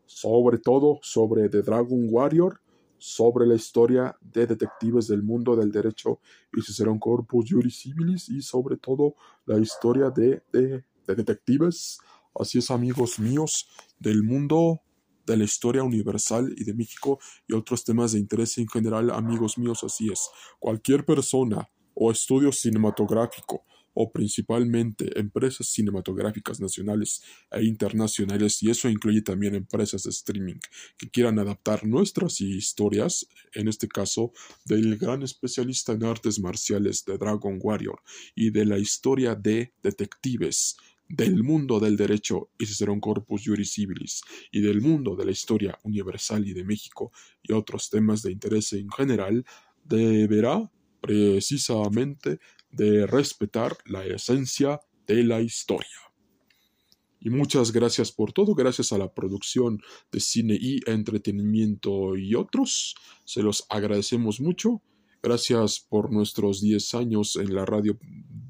sobre 0.07 0.57
todo 0.57 0.99
sobre 1.03 1.51
The 1.51 1.61
Dragon 1.61 2.07
Warrior, 2.09 2.59
sobre 2.99 3.47
la 3.47 3.55
historia 3.55 4.17
de 4.21 4.47
detectives 4.47 5.07
del 5.09 5.23
mundo 5.23 5.57
del 5.57 5.71
derecho 5.71 6.21
y 6.53 6.83
un 6.83 6.99
Corpus 6.99 7.47
Juris 7.49 7.81
Civilis 7.81 8.29
y 8.29 8.43
sobre 8.43 8.77
todo 8.77 9.15
la 9.47 9.59
historia 9.59 10.11
de, 10.11 10.43
de, 10.53 10.85
de 11.07 11.15
detectives, 11.15 11.99
así 12.35 12.59
es 12.59 12.71
amigos 12.71 13.19
míos, 13.19 13.69
del 13.99 14.23
mundo 14.23 14.81
de 15.27 15.37
la 15.37 15.45
historia 15.45 15.83
universal 15.83 16.53
y 16.57 16.65
de 16.65 16.75
México 16.75 17.19
y 17.47 17.55
otros 17.55 17.85
temas 17.85 18.13
de 18.13 18.19
interés 18.19 18.57
en 18.59 18.69
general, 18.69 19.11
amigos 19.11 19.59
míos, 19.59 19.85
así 19.85 20.11
es. 20.11 20.29
Cualquier 20.59 21.05
persona 21.05 21.69
o 21.95 22.11
estudio 22.11 22.51
cinematográfico 22.53 23.65
o 23.95 24.13
principalmente 24.13 25.19
empresas 25.19 25.69
cinematográficas 25.69 26.61
nacionales 26.61 27.23
e 27.51 27.65
internacionales, 27.65 28.63
y 28.63 28.71
eso 28.71 28.89
incluye 28.89 29.23
también 29.23 29.55
empresas 29.55 30.05
de 30.05 30.11
streaming 30.11 30.61
que 30.97 31.11
quieran 31.11 31.39
adaptar 31.39 31.85
nuestras 31.85 32.41
historias, 32.41 33.27
en 33.55 33.69
este 33.69 33.89
caso 33.89 34.33
del 34.65 34.97
gran 34.97 35.23
especialista 35.23 35.93
en 35.93 36.05
artes 36.05 36.39
marciales 36.39 37.05
de 37.05 37.19
Dragon 37.19 37.59
Warrior 37.61 38.01
y 38.35 38.51
de 38.51 38.65
la 38.65 38.79
historia 38.79 39.35
de 39.35 39.73
detectives 39.83 40.77
del 41.09 41.43
mundo 41.43 41.81
del 41.81 41.97
derecho 41.97 42.51
y 42.59 42.67
Cicerón 42.67 43.01
Corpus 43.01 43.43
Juris 43.45 43.73
Civilis 43.73 44.23
y 44.53 44.61
del 44.61 44.83
mundo 44.83 45.17
de 45.17 45.25
la 45.25 45.31
historia 45.31 45.79
universal 45.83 46.47
y 46.47 46.53
de 46.53 46.65
México 46.65 47.13
y 47.43 47.53
otros 47.53 47.89
temas 47.89 48.23
de 48.23 48.33
interés 48.33 48.73
en 48.75 48.91
general, 48.91 49.45
deberá 49.85 50.71
precisamente 51.01 52.41
de 52.71 53.07
respetar 53.07 53.77
la 53.87 54.05
esencia 54.05 54.81
de 55.07 55.25
la 55.25 55.41
historia. 55.41 55.89
Y 57.21 57.31
muchas 57.31 57.73
gracias 57.73 58.13
por 58.13 58.33
todo, 58.33 58.55
gracias 58.55 58.93
a 58.93 58.99
la 58.99 59.13
producción 59.13 59.81
de 60.13 60.21
cine 60.21 60.57
y 60.61 60.81
entretenimiento 60.87 62.17
y 62.17 62.35
otros. 62.35 62.95
Se 63.25 63.43
los 63.43 63.67
agradecemos 63.69 64.41
mucho. 64.41 64.83
Gracias 65.21 65.81
por 65.81 66.13
nuestros 66.13 66.61
10 66.61 66.95
años 66.95 67.35
en 67.35 67.53
la 67.53 67.67
radio 67.67 67.99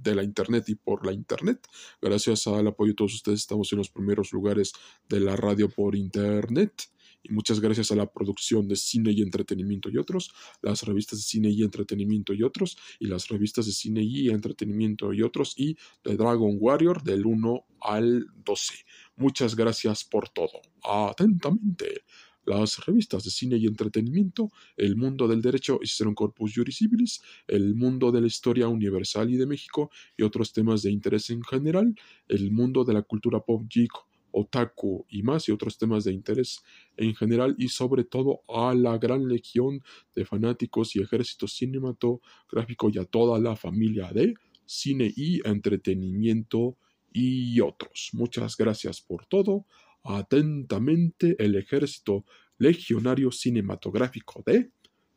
de 0.03 0.15
la 0.15 0.23
Internet 0.23 0.69
y 0.69 0.75
por 0.75 1.07
la 1.07 1.13
Internet. 1.13 1.67
Gracias 2.03 2.47
al 2.47 2.67
apoyo 2.67 2.93
de 2.93 2.97
todos 2.97 3.15
ustedes 3.15 3.41
estamos 3.41 3.73
en 3.73 3.79
los 3.79 3.89
primeros 3.89 4.33
lugares 4.33 4.73
de 5.09 5.21
la 5.21 5.35
radio 5.35 5.71
por 5.71 5.97
Internet 5.97 6.91
muchas 7.29 7.61
gracias 7.61 7.91
a 7.93 7.97
la 7.97 8.11
producción 8.11 8.69
de 8.69 8.77
cine 8.77 9.13
y 9.13 9.23
entretenimiento 9.23 9.91
y 9.91 9.99
otros, 9.99 10.33
las 10.63 10.83
revistas 10.83 11.19
de 11.19 11.25
cine 11.25 11.51
y 11.51 11.63
entretenimiento 11.63 12.33
y 12.33 12.43
otros, 12.43 12.77
y 12.99 13.07
las 13.07 13.29
revistas 13.29 13.67
de 13.67 13.73
cine 13.73 14.03
y 14.03 14.29
entretenimiento 14.31 15.13
y 15.13 15.23
otros, 15.23 15.55
y 15.57 15.77
de 16.05 16.17
Dragon 16.17 16.57
Warrior 16.59 17.03
del 17.03 17.27
1 17.27 17.65
al 17.81 18.27
12. 18.45 18.75
Muchas 19.17 19.55
gracias 19.55 20.05
por 20.05 20.29
todo. 20.29 20.61
Atentamente. 20.83 22.03
Las 22.49 22.87
revistas 22.87 23.25
de 23.25 23.31
cine 23.31 23.59
y 23.59 23.67
entretenimiento, 23.67 24.51
El 24.75 24.97
mundo 24.97 25.29
del 25.29 25.43
derecho 25.43 25.81
y 25.83 26.03
un 26.03 26.15
Corpus 26.15 26.55
Juris 26.55 26.79
Civilis, 26.79 27.21
El 27.47 27.75
mundo 27.75 28.11
de 28.11 28.23
la 28.23 28.27
historia 28.27 28.69
universal 28.69 29.31
y 29.31 29.37
de 29.37 29.45
México 29.45 29.91
y 30.17 30.23
otros 30.23 30.55
temas 30.55 30.81
de 30.81 30.91
interés 30.91 31.29
en 31.29 31.43
general, 31.43 31.95
El 32.27 32.51
mundo 32.51 32.85
de 32.85 32.95
la 32.95 33.03
cultura 33.03 33.41
pop 33.41 33.67
geek 33.69 33.93
otaku 34.39 35.05
y 35.09 35.23
más 35.23 35.49
y 35.49 35.53
otros 35.53 35.79
temas 35.79 36.05
de 36.05 36.13
interés 36.13 36.63
en 36.97 37.15
general 37.15 37.55
y 37.59 37.69
sobre 37.69 38.05
todo 38.05 38.43
a 38.49 38.75
la 38.75 38.97
gran 38.99 39.29
legión 39.29 39.83
de 40.15 40.25
fanáticos 40.25 40.95
y 40.97 41.01
ejército 41.01 41.47
cinematográfico 41.49 42.91
y 42.93 42.99
a 42.99 43.05
toda 43.05 43.39
la 43.39 43.57
familia 43.57 44.13
de 44.13 44.35
cine 44.67 45.13
y 45.17 45.47
entretenimiento 45.47 46.77
y 47.13 47.61
otros. 47.61 48.11
Muchas 48.13 48.57
gracias 48.57 49.01
por 49.01 49.27
todo. 49.27 49.67
Atentamente 50.05 51.37
el 51.39 51.57
ejército 51.57 52.25
legionario 52.59 53.31
cinematográfico 53.31 54.43
de 54.47 54.71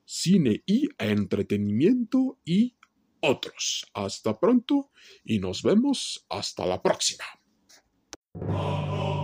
cine 0.05 0.63
y 0.65 0.89
entretenimiento 0.97 2.39
y 2.43 2.75
otros. 3.21 3.85
Hasta 3.93 4.39
pronto 4.39 4.91
y 5.23 5.39
nos 5.39 5.63
vemos 5.63 6.25
hasta 6.29 6.65
la 6.65 6.81
próxima. 6.81 7.40
Oh, 8.39 8.81
oh. 8.89 9.20